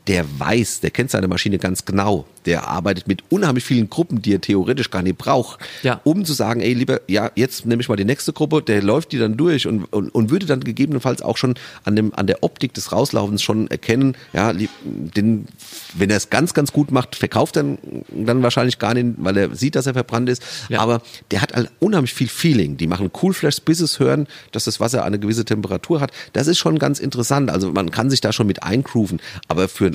der 0.07 0.25
weiß, 0.39 0.79
der 0.79 0.89
kennt 0.89 1.11
seine 1.11 1.27
Maschine 1.27 1.59
ganz 1.59 1.85
genau. 1.85 2.25
Der 2.45 2.67
arbeitet 2.67 3.07
mit 3.07 3.23
unheimlich 3.29 3.63
vielen 3.63 3.89
Gruppen, 3.89 4.21
die 4.21 4.33
er 4.33 4.41
theoretisch 4.41 4.89
gar 4.89 5.03
nicht 5.03 5.19
braucht, 5.19 5.59
ja. 5.83 6.01
um 6.03 6.25
zu 6.25 6.33
sagen, 6.33 6.59
ey, 6.61 6.73
lieber, 6.73 7.01
ja, 7.07 7.29
jetzt 7.35 7.67
nehme 7.67 7.83
ich 7.83 7.89
mal 7.89 7.97
die 7.97 8.05
nächste 8.05 8.33
Gruppe, 8.33 8.63
der 8.63 8.81
läuft 8.81 9.11
die 9.11 9.19
dann 9.19 9.37
durch 9.37 9.67
und, 9.67 9.85
und, 9.93 10.09
und 10.09 10.31
würde 10.31 10.47
dann 10.47 10.61
gegebenenfalls 10.61 11.21
auch 11.21 11.37
schon 11.37 11.53
an 11.83 11.95
dem, 11.95 12.15
an 12.15 12.25
der 12.25 12.43
Optik 12.43 12.73
des 12.73 12.91
Rauslaufens 12.91 13.43
schon 13.43 13.69
erkennen, 13.69 14.15
ja, 14.33 14.53
den, 14.53 15.45
wenn 15.93 16.09
er 16.09 16.17
es 16.17 16.31
ganz, 16.31 16.55
ganz 16.55 16.73
gut 16.73 16.91
macht, 16.91 17.15
verkauft 17.15 17.57
er 17.57 17.77
dann 18.09 18.41
wahrscheinlich 18.41 18.79
gar 18.79 18.95
nicht, 18.95 19.17
weil 19.17 19.37
er 19.37 19.55
sieht, 19.55 19.75
dass 19.75 19.85
er 19.85 19.93
verbrannt 19.93 20.29
ist. 20.29 20.41
Ja. 20.69 20.79
Aber 20.79 21.03
der 21.29 21.41
hat 21.41 21.53
halt 21.53 21.69
unheimlich 21.79 22.13
viel 22.15 22.27
Feeling. 22.27 22.75
Die 22.77 22.87
machen 22.87 23.11
Cool 23.21 23.33
Flash, 23.33 23.61
bis 23.61 23.79
es 23.79 23.99
hören, 23.99 24.27
dass 24.51 24.63
das 24.63 24.79
Wasser 24.79 25.03
eine 25.03 25.19
gewisse 25.19 25.45
Temperatur 25.45 26.01
hat. 26.01 26.11
Das 26.33 26.47
ist 26.47 26.57
schon 26.57 26.79
ganz 26.79 26.99
interessant. 26.99 27.51
Also 27.51 27.71
man 27.71 27.91
kann 27.91 28.09
sich 28.09 28.21
da 28.21 28.33
schon 28.33 28.47
mit 28.47 28.63
eingrooven. 28.63 29.19
Aber 29.47 29.67
für 29.67 29.90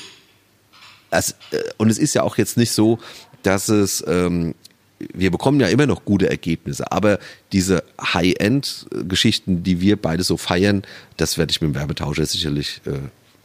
es, 1.10 1.32
äh, 1.50 1.62
und 1.76 1.90
es 1.90 1.98
ist 1.98 2.14
ja 2.14 2.22
auch 2.22 2.38
jetzt 2.38 2.56
nicht 2.56 2.72
so, 2.72 2.98
dass 3.42 3.68
es, 3.68 4.04
ähm, 4.06 4.54
wir 4.98 5.30
bekommen 5.30 5.60
ja 5.60 5.68
immer 5.68 5.86
noch 5.86 6.04
gute 6.04 6.28
Ergebnisse, 6.28 6.90
aber 6.90 7.18
diese 7.52 7.84
High-End-Geschichten, 8.00 9.62
die 9.62 9.80
wir 9.80 10.00
beide 10.00 10.22
so 10.22 10.36
feiern, 10.36 10.82
das 11.16 11.38
werde 11.38 11.50
ich 11.50 11.60
mit 11.60 11.72
dem 11.72 11.74
Werbetauscher 11.74 12.24
sicherlich 12.24 12.80
äh, 12.86 12.98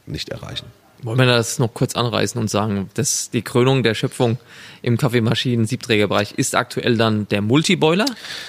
nicht 0.06 0.30
erreichen. 0.30 0.66
Wollen 1.02 1.18
wir 1.18 1.26
das 1.26 1.58
noch 1.58 1.74
kurz 1.74 1.96
anreißen 1.96 2.40
und 2.40 2.48
sagen, 2.48 2.88
dass 2.94 3.28
die 3.30 3.42
Krönung 3.42 3.82
der 3.82 3.94
Schöpfung 3.94 4.38
im 4.82 4.96
Kaffeemaschinen-Siebträgerbereich 4.96 6.34
ist 6.36 6.54
aktuell 6.54 6.96
dann 6.96 7.26
der 7.28 7.42
Multiboiler? 7.42 8.06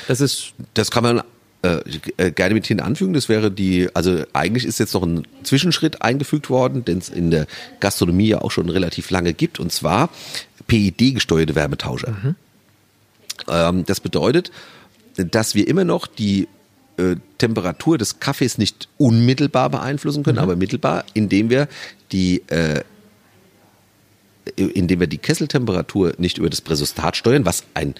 Das 0.08 0.22
ist. 0.22 0.54
Das 0.76 0.92
kann 0.92 1.04
man 1.04 1.24
äh, 1.64 1.82
äh, 2.18 2.32
gerne 2.32 2.54
mit 2.54 2.68
hinten 2.68 2.84
anfügen. 2.84 3.14
Das 3.14 3.30
wäre 3.30 3.50
die, 3.50 3.88
also 3.94 4.24
eigentlich 4.34 4.66
ist 4.66 4.80
jetzt 4.80 4.94
noch 4.94 5.04
ein 5.04 5.26
Zwischenschritt 5.44 6.02
eingefügt 6.02 6.50
worden, 6.50 6.84
den 6.84 6.98
es 6.98 7.08
in 7.08 7.32
der 7.32 7.48
Gastronomie 7.80 8.28
ja 8.28 8.42
auch 8.42 8.52
schon 8.52 8.68
relativ 8.68 9.10
lange 9.10 9.34
gibt, 9.34 9.62
und 9.62 9.72
zwar 9.72 10.10
PID-gesteuerte 10.68 11.56
Wärmetauscher. 11.56 12.12
Mhm. 12.12 12.36
Ähm, 13.48 13.86
das 13.86 14.02
bedeutet, 14.02 14.52
dass 15.16 15.56
wir 15.56 15.68
immer 15.68 15.86
noch 15.86 16.06
die 16.06 16.50
äh, 16.98 17.16
Temperatur 17.38 17.98
des 17.98 18.20
Kaffees 18.20 18.58
nicht 18.58 18.90
unmittelbar 18.98 19.70
beeinflussen 19.70 20.24
können, 20.24 20.40
mhm. 20.40 20.44
aber 20.44 20.56
mittelbar, 20.58 21.06
indem 21.14 21.50
wir 21.50 21.70
die 22.12 22.44
äh, 22.48 22.82
indem 24.58 25.00
wir 25.00 25.08
die 25.08 25.18
Kesseltemperatur 25.18 26.16
nicht 26.18 26.38
über 26.38 26.50
das 26.50 26.60
Präsostat 26.60 27.16
steuern, 27.16 27.46
was 27.46 27.64
ein 27.74 27.96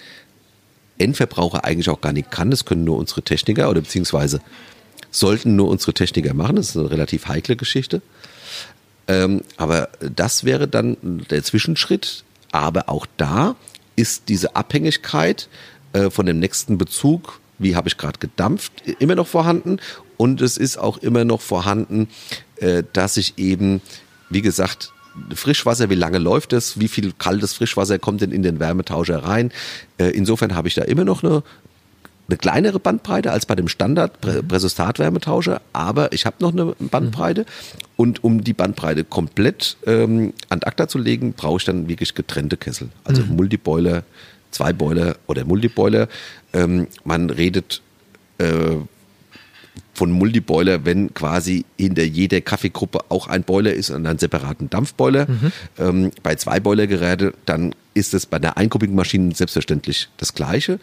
Endverbraucher 0.98 1.64
eigentlich 1.64 1.90
auch 1.90 2.00
gar 2.00 2.12
nicht 2.12 2.30
kann. 2.30 2.50
Das 2.50 2.64
können 2.64 2.84
nur 2.84 2.98
unsere 2.98 3.22
Techniker 3.22 3.70
oder 3.70 3.80
beziehungsweise 3.80 4.40
sollten 5.10 5.56
nur 5.56 5.68
unsere 5.68 5.94
Techniker 5.94 6.34
machen. 6.34 6.56
Das 6.56 6.70
ist 6.70 6.76
eine 6.76 6.90
relativ 6.90 7.28
heikle 7.28 7.56
Geschichte. 7.56 8.02
Ähm, 9.06 9.42
aber 9.56 9.88
das 10.00 10.44
wäre 10.44 10.68
dann 10.68 11.24
der 11.30 11.42
Zwischenschritt. 11.42 12.24
Aber 12.52 12.88
auch 12.88 13.06
da 13.16 13.56
ist 13.96 14.28
diese 14.28 14.56
Abhängigkeit 14.56 15.48
äh, 15.92 16.10
von 16.10 16.26
dem 16.26 16.38
nächsten 16.38 16.78
Bezug, 16.78 17.40
wie 17.58 17.76
habe 17.76 17.88
ich 17.88 17.96
gerade 17.96 18.18
gedampft, 18.18 18.72
immer 18.98 19.14
noch 19.14 19.26
vorhanden. 19.26 19.78
Und 20.16 20.40
es 20.40 20.56
ist 20.56 20.76
auch 20.76 20.98
immer 20.98 21.24
noch 21.24 21.40
vorhanden, 21.40 22.08
äh, 22.56 22.82
dass 22.92 23.16
ich 23.16 23.38
eben, 23.38 23.80
wie 24.30 24.42
gesagt, 24.42 24.92
Frischwasser, 25.34 25.90
wie 25.90 25.94
lange 25.94 26.18
läuft 26.18 26.52
es, 26.52 26.78
wie 26.80 26.88
viel 26.88 27.12
kaltes 27.16 27.54
Frischwasser 27.54 27.98
kommt 27.98 28.20
denn 28.20 28.32
in 28.32 28.42
den 28.42 28.60
Wärmetauscher 28.60 29.24
rein. 29.24 29.52
Äh, 29.98 30.10
insofern 30.10 30.54
habe 30.54 30.68
ich 30.68 30.74
da 30.74 30.82
immer 30.82 31.04
noch 31.04 31.22
eine, 31.22 31.42
eine 32.28 32.36
kleinere 32.36 32.80
Bandbreite 32.80 33.30
als 33.30 33.46
bei 33.46 33.54
dem 33.54 33.68
Standard 33.68 34.20
Präsostat-Wärmetauscher, 34.20 35.60
aber 35.72 36.12
ich 36.12 36.26
habe 36.26 36.36
noch 36.40 36.52
eine 36.52 36.74
Bandbreite 36.78 37.46
und 37.96 38.24
um 38.24 38.42
die 38.42 38.54
Bandbreite 38.54 39.04
komplett 39.04 39.76
ähm, 39.86 40.32
an 40.48 40.62
ACTA 40.62 40.88
zu 40.88 40.98
legen, 40.98 41.34
brauche 41.34 41.58
ich 41.58 41.64
dann 41.64 41.88
wirklich 41.88 42.14
getrennte 42.14 42.56
Kessel, 42.56 42.88
also 43.04 43.22
mhm. 43.22 43.36
Multiboiler, 43.36 44.04
zwei 44.50 44.72
Boiler 44.72 45.16
oder 45.26 45.44
Multiboiler. 45.44 46.08
Ähm, 46.52 46.86
man 47.04 47.30
redet 47.30 47.82
äh, 48.38 48.76
von 49.94 50.10
Multiboiler, 50.10 50.84
wenn 50.84 51.14
quasi 51.14 51.64
hinter 51.78 52.02
jeder 52.02 52.40
Kaffeegruppe 52.40 53.00
auch 53.08 53.28
ein 53.28 53.44
Boiler 53.44 53.72
ist 53.72 53.90
und 53.90 54.06
einen 54.06 54.18
separaten 54.18 54.68
Dampfboiler. 54.68 55.26
Mhm. 55.28 55.52
Ähm, 55.78 56.10
bei 56.22 56.34
zwei 56.34 56.60
Boilergeräte, 56.60 57.32
dann 57.46 57.74
ist 57.94 58.12
es 58.12 58.26
bei 58.26 58.36
einer 58.36 58.56
eingruppigen 58.56 58.94
Maschine 58.94 59.34
selbstverständlich 59.34 60.08
das 60.18 60.34
Gleiche. 60.34 60.80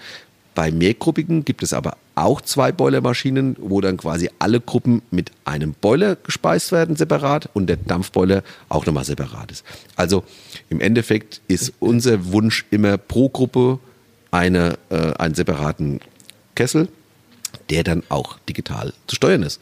Bei 0.56 0.72
mehrgruppigen 0.72 1.46
gibt 1.46 1.64
es 1.64 1.72
aber 1.72 1.98
auch 2.16 2.42
zwei 2.42 2.72
Boilermaschinen, 2.72 3.56
wo 3.60 3.80
dann 3.80 3.98
quasi 3.98 4.30
alle 4.40 4.60
Gruppen 4.60 5.02
mit 5.10 5.32
einem 5.46 5.74
Boiler 5.74 6.18
gespeist 6.18 6.72
werden, 6.72 6.96
separat, 6.98 7.50
und 7.54 7.68
der 7.68 7.78
Dampfboiler 7.78 8.44
auch 8.68 8.86
nochmal 8.86 9.06
separat 9.06 9.52
ist. 9.52 9.64
Also 9.96 10.24
im 10.70 10.82
Endeffekt 10.82 11.42
ist 11.48 11.74
unser 11.80 12.32
Wunsch 12.32 12.66
immer 12.70 12.98
pro 12.98 13.30
Gruppe 13.30 13.80
eine, 14.32 14.78
äh, 14.90 15.14
einen 15.14 15.36
separaten 15.36 16.02
Kessel 16.56 16.90
der 17.70 17.84
dann 17.84 18.04
auch 18.10 18.38
digital 18.48 18.94
zu 19.08 19.16
steuern 19.16 19.44
ist. 19.44 19.62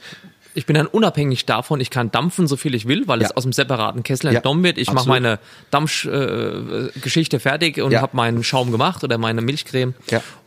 Ich 0.56 0.66
bin 0.66 0.76
dann 0.76 0.88
unabhängig 0.88 1.46
davon, 1.46 1.80
ich 1.80 1.90
kann 1.90 2.12
dampfen, 2.12 2.48
so 2.48 2.58
viel 2.58 2.74
ich 2.74 2.88
will, 2.88 3.08
weil 3.08 3.22
ja. 3.22 3.28
es 3.28 3.38
aus 3.38 3.44
dem 3.44 3.54
separaten 3.54 4.04
Kessel 4.04 4.36
entnommen 4.36 4.64
wird. 4.64 4.78
Ich 4.78 4.92
mache 4.92 5.08
meine 5.08 5.40
Dampfgeschichte 5.70 7.38
äh, 7.38 7.40
fertig 7.40 7.80
und 7.80 7.96
habe 7.96 8.18
meinen 8.18 8.44
Schaum 8.44 8.72
gemacht 8.72 9.04
oder 9.04 9.18
meine 9.18 9.42
Milchcreme 9.42 9.94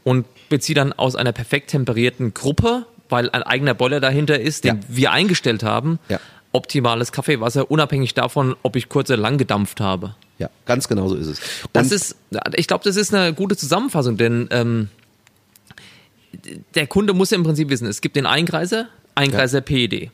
und 0.05 0.27
beziehe 0.49 0.75
dann 0.75 0.93
aus 0.93 1.15
einer 1.15 1.33
perfekt 1.33 1.71
temperierten 1.71 2.35
Gruppe, 2.35 2.85
weil 3.09 3.31
ein 3.31 3.43
eigener 3.43 3.75
Boiler 3.75 4.01
dahinter 4.01 4.41
ist, 4.41 4.65
den 4.65 4.81
wir 4.89 5.13
eingestellt 5.13 5.63
haben, 5.63 5.99
optimales 6.53 7.13
Kaffeewasser, 7.13 7.71
unabhängig 7.71 8.15
davon, 8.15 8.57
ob 8.63 8.77
ich 8.77 8.89
kurz 8.89 9.09
oder 9.09 9.19
lang 9.19 9.39
gedampft 9.39 9.81
habe. 9.81 10.15
Ja, 10.39 10.51
ganz 10.67 10.89
genau 10.89 11.09
so 11.09 11.15
ist 11.15 11.27
es. 11.27 11.39
Und 11.63 11.71
das 11.75 11.93
ist, 11.93 12.17
ich 12.55 12.67
glaube, 12.67 12.85
das 12.85 12.97
ist 12.97 13.15
eine 13.15 13.33
gute 13.33 13.57
Zusammenfassung, 13.57 14.17
denn 14.17 14.49
ähm, 14.51 14.89
der 16.75 16.87
Kunde 16.87 17.13
muss 17.13 17.31
ja 17.31 17.37
im 17.37 17.45
Prinzip 17.45 17.69
wissen, 17.69 17.87
es 17.87 18.01
gibt 18.01 18.17
den 18.17 18.27
Einkreiser, 18.27 18.89
Einkreiser 19.15 19.59
ja. 19.59 19.63
PED. 19.63 20.11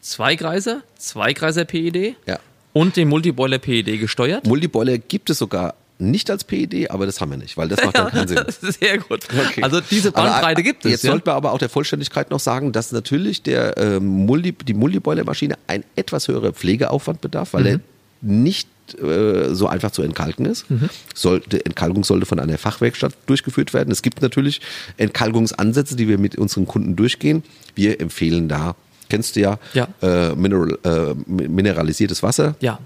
Zweikreiser, 0.00 0.82
Zweikreiser 0.96 1.64
PED 1.64 2.16
ja. 2.26 2.38
und 2.72 2.96
den 2.96 3.08
Multiboiler 3.08 3.58
PED 3.58 4.00
gesteuert. 4.00 4.46
Multiboiler 4.46 4.98
gibt 4.98 5.28
es 5.30 5.38
sogar 5.38 5.74
nicht 6.00 6.30
als 6.30 6.44
PED, 6.44 6.90
aber 6.90 7.04
das 7.04 7.20
haben 7.20 7.30
wir 7.30 7.36
nicht, 7.36 7.56
weil 7.56 7.68
das 7.68 7.84
macht 7.84 7.98
dann 7.98 8.10
keinen 8.10 8.28
Sinn. 8.28 8.44
Sehr 8.60 8.98
gut. 8.98 9.20
Okay. 9.24 9.62
Also 9.62 9.80
diese 9.82 10.12
Bandbreite 10.12 10.46
aber, 10.46 10.62
gibt 10.62 10.84
es. 10.86 10.90
Jetzt 10.90 11.04
ja? 11.04 11.10
sollten 11.10 11.26
wir 11.26 11.34
aber 11.34 11.52
auch 11.52 11.58
der 11.58 11.68
Vollständigkeit 11.68 12.30
noch 12.30 12.40
sagen, 12.40 12.72
dass 12.72 12.90
natürlich 12.92 13.42
der 13.42 13.76
äh, 13.76 14.00
Multi, 14.00 14.52
die 14.52 14.74
Multiboiler-Maschine 14.74 15.56
ein 15.66 15.84
etwas 15.96 16.28
höherer 16.28 16.52
Pflegeaufwand 16.52 17.20
bedarf, 17.20 17.52
weil 17.52 17.62
mhm. 17.62 17.68
er 17.68 17.80
nicht 18.22 18.68
äh, 18.94 19.54
so 19.54 19.66
einfach 19.66 19.90
zu 19.90 20.02
entkalken 20.02 20.46
ist. 20.46 20.70
Mhm. 20.70 20.88
Sollte, 21.14 21.64
Entkalkung 21.64 22.04
sollte 22.04 22.26
von 22.26 22.38
einer 22.38 22.58
Fachwerkstatt 22.58 23.14
durchgeführt 23.26 23.74
werden. 23.74 23.90
Es 23.90 24.02
gibt 24.02 24.22
natürlich 24.22 24.60
Entkalkungsansätze, 24.96 25.96
die 25.96 26.08
wir 26.08 26.18
mit 26.18 26.36
unseren 26.36 26.66
Kunden 26.66 26.96
durchgehen. 26.96 27.42
Wir 27.74 28.00
empfehlen 28.00 28.48
da, 28.48 28.74
kennst 29.08 29.36
du 29.36 29.40
ja, 29.40 29.58
ja. 29.74 29.88
Äh, 30.02 30.34
mineral, 30.34 30.78
äh, 30.84 31.14
mineralisiertes 31.26 32.22
Wasser, 32.22 32.56
ja. 32.60 32.78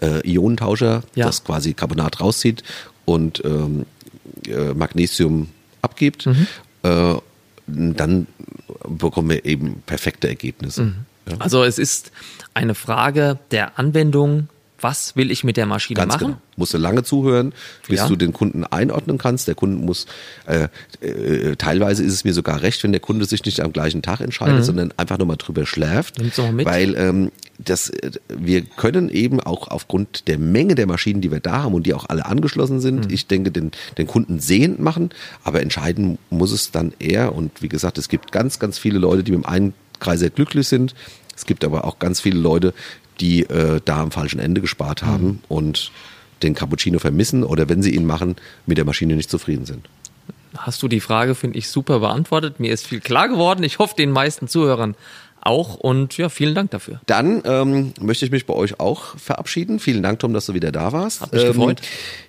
äh, 0.00 0.28
Ionentauscher, 0.28 1.02
ja. 1.14 1.26
das 1.26 1.44
quasi 1.44 1.74
Carbonat 1.74 2.20
rauszieht 2.20 2.62
und 3.04 3.42
ähm, 3.44 3.86
äh, 4.46 4.74
Magnesium 4.74 5.48
abgibt. 5.82 6.26
Mhm. 6.26 6.46
Dann 7.66 8.26
bekommen 8.88 9.30
wir 9.30 9.44
eben 9.44 9.82
perfekte 9.84 10.28
Ergebnisse. 10.28 10.84
Mhm. 10.84 10.94
Also 11.38 11.64
es 11.64 11.78
ist 11.78 12.12
eine 12.54 12.74
Frage 12.74 13.38
der 13.50 13.78
Anwendung 13.78 14.48
was 14.80 15.16
will 15.16 15.30
ich 15.30 15.44
mit 15.44 15.56
der 15.56 15.66
Maschine 15.66 15.98
Ganz 15.98 16.14
machen? 16.14 16.26
Genau. 16.26 16.38
Musst 16.56 16.74
du 16.74 16.78
lange 16.78 17.02
zuhören, 17.02 17.52
bis 17.88 17.98
ja. 17.98 18.08
du 18.08 18.16
den 18.16 18.32
Kunden 18.32 18.64
einordnen 18.64 19.18
kannst. 19.18 19.48
Der 19.48 19.54
Kunde 19.54 19.84
muss, 19.84 20.06
äh, 20.46 20.68
äh, 21.00 21.56
teilweise 21.56 22.02
ist 22.04 22.12
es 22.12 22.24
mir 22.24 22.34
sogar 22.34 22.62
recht, 22.62 22.82
wenn 22.84 22.92
der 22.92 23.00
Kunde 23.00 23.24
sich 23.24 23.44
nicht 23.44 23.60
am 23.60 23.72
gleichen 23.72 24.02
Tag 24.02 24.20
entscheidet, 24.20 24.58
mhm. 24.58 24.62
sondern 24.62 24.94
einfach 24.96 25.18
nochmal 25.18 25.36
drüber 25.36 25.66
schläft. 25.66 26.18
Nimm's 26.18 26.38
mal 26.38 26.52
mit. 26.52 26.66
Weil 26.66 26.94
ähm, 26.96 27.32
das, 27.58 27.92
wir 28.28 28.62
können 28.62 29.08
eben 29.08 29.40
auch 29.40 29.68
aufgrund 29.68 30.28
der 30.28 30.38
Menge 30.38 30.74
der 30.74 30.86
Maschinen, 30.86 31.20
die 31.20 31.30
wir 31.30 31.40
da 31.40 31.64
haben 31.64 31.74
und 31.74 31.86
die 31.86 31.94
auch 31.94 32.08
alle 32.08 32.26
angeschlossen 32.26 32.80
sind, 32.80 33.06
mhm. 33.06 33.14
ich 33.14 33.26
denke, 33.26 33.50
den, 33.50 33.72
den 33.98 34.06
Kunden 34.06 34.38
sehend 34.38 34.78
machen, 34.78 35.10
aber 35.42 35.60
entscheiden 35.60 36.18
muss 36.30 36.52
es 36.52 36.70
dann 36.70 36.92
er. 36.98 37.34
Und 37.34 37.62
wie 37.62 37.68
gesagt, 37.68 37.98
es 37.98 38.08
gibt 38.08 38.32
ganz, 38.32 38.58
ganz 38.58 38.78
viele 38.78 38.98
Leute, 38.98 39.24
die 39.24 39.32
mit 39.32 39.44
dem 39.44 39.46
einen 39.46 39.74
Kreis 39.98 40.20
sehr 40.20 40.30
glücklich 40.30 40.68
sind. 40.68 40.94
Es 41.36 41.46
gibt 41.46 41.64
aber 41.64 41.84
auch 41.84 41.98
ganz 41.98 42.20
viele 42.20 42.38
Leute, 42.38 42.74
die 43.20 43.42
äh, 43.42 43.80
da 43.84 44.00
am 44.00 44.10
falschen 44.10 44.40
Ende 44.40 44.60
gespart 44.60 45.02
haben 45.02 45.26
mhm. 45.26 45.38
und 45.48 45.92
den 46.42 46.54
Cappuccino 46.54 46.98
vermissen 46.98 47.44
oder 47.44 47.68
wenn 47.68 47.82
sie 47.82 47.94
ihn 47.94 48.06
machen, 48.06 48.36
mit 48.66 48.78
der 48.78 48.84
Maschine 48.84 49.16
nicht 49.16 49.30
zufrieden 49.30 49.66
sind. 49.66 49.88
Hast 50.56 50.82
du 50.82 50.88
die 50.88 51.00
Frage, 51.00 51.34
finde 51.34 51.58
ich, 51.58 51.68
super 51.68 52.00
beantwortet. 52.00 52.58
Mir 52.58 52.72
ist 52.72 52.86
viel 52.86 53.00
klar 53.00 53.28
geworden. 53.28 53.62
Ich 53.62 53.78
hoffe, 53.78 53.94
den 53.96 54.10
meisten 54.10 54.48
Zuhörern 54.48 54.94
auch 55.40 55.76
und 55.76 56.16
ja, 56.16 56.28
vielen 56.28 56.54
Dank 56.54 56.70
dafür. 56.72 57.00
Dann 57.06 57.42
ähm, 57.44 57.92
möchte 58.00 58.24
ich 58.24 58.30
mich 58.30 58.46
bei 58.46 58.54
euch 58.54 58.80
auch 58.80 59.16
verabschieden. 59.16 59.78
Vielen 59.78 60.02
Dank, 60.02 60.18
Tom, 60.18 60.32
dass 60.32 60.46
du 60.46 60.54
wieder 60.54 60.72
da 60.72 60.92
warst. 60.92 61.20
Hat 61.20 61.32
mich 61.32 61.42
ähm, 61.42 61.48
gefreut. 61.48 61.80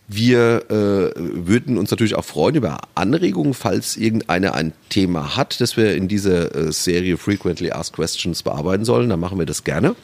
Wir 0.08 0.63
äh, 0.69 1.12
würden 1.15 1.78
uns 1.78 1.91
natürlich 1.91 2.15
auch 2.15 2.25
freuen 2.25 2.56
über 2.56 2.80
Anregungen, 2.95 3.54
falls 3.54 3.97
irgendeiner 3.97 4.54
ein 4.54 4.73
Thema 4.89 5.36
hat, 5.36 5.60
das 5.60 5.75
wir 5.75 5.95
in 5.95 6.08
dieser 6.08 6.56
äh, 6.56 6.71
Serie 6.71 7.17
Frequently 7.17 7.71
Asked 7.71 7.95
Questions 7.95 8.43
bearbeiten 8.43 8.86
sollen. 8.86 9.10
Dann 9.10 9.19
machen 9.19 9.39
wir 9.39 9.45
das 9.45 9.63
gerne. 9.63 9.95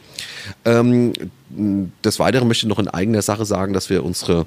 Ähm, 0.64 1.12
des 2.04 2.18
Weiteren 2.18 2.48
möchte 2.48 2.66
ich 2.66 2.68
noch 2.68 2.78
in 2.78 2.88
eigener 2.88 3.22
Sache 3.22 3.44
sagen, 3.44 3.72
dass 3.72 3.90
wir 3.90 4.04
unsere 4.04 4.46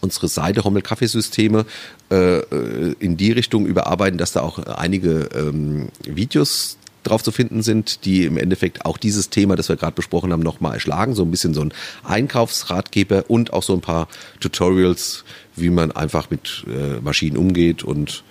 unsere 0.00 0.28
Seite 0.28 0.64
Hommel 0.64 0.82
Kaffeesysteme 0.82 1.64
äh, 2.10 2.38
äh, 2.38 2.94
in 3.00 3.16
die 3.16 3.32
Richtung 3.32 3.66
überarbeiten, 3.66 4.18
dass 4.18 4.32
da 4.32 4.42
auch 4.42 4.58
einige 4.58 5.28
ähm, 5.34 5.88
Videos 6.04 6.78
drauf 7.04 7.22
zu 7.22 7.32
finden 7.32 7.62
sind, 7.62 8.04
die 8.04 8.24
im 8.24 8.36
Endeffekt 8.36 8.84
auch 8.84 8.98
dieses 8.98 9.30
Thema, 9.30 9.56
das 9.56 9.68
wir 9.68 9.76
gerade 9.76 9.94
besprochen 9.94 10.32
haben, 10.32 10.42
nochmal 10.42 10.74
erschlagen. 10.74 11.14
So 11.14 11.22
ein 11.22 11.30
bisschen 11.30 11.54
so 11.54 11.62
ein 11.62 11.72
Einkaufsratgeber 12.04 13.24
und 13.28 13.52
auch 13.52 13.62
so 13.62 13.74
ein 13.74 13.80
paar 13.80 14.08
Tutorials, 14.40 15.24
wie 15.56 15.70
man 15.70 15.92
einfach 15.92 16.30
mit 16.30 16.64
äh, 16.68 17.00
Maschinen 17.00 17.36
umgeht 17.36 17.82
und 17.82 18.24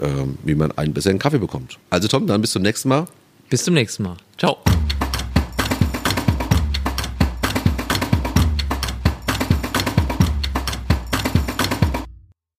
äh, 0.00 0.08
wie 0.44 0.54
man 0.54 0.72
einen 0.72 0.94
besseren 0.94 1.18
Kaffee 1.18 1.38
bekommt. 1.38 1.78
Also 1.90 2.08
Tom, 2.08 2.26
dann 2.26 2.40
bis 2.40 2.52
zum 2.52 2.62
nächsten 2.62 2.88
Mal. 2.88 3.06
Bis 3.50 3.64
zum 3.64 3.74
nächsten 3.74 4.04
Mal. 4.04 4.16
Ciao. 4.38 4.58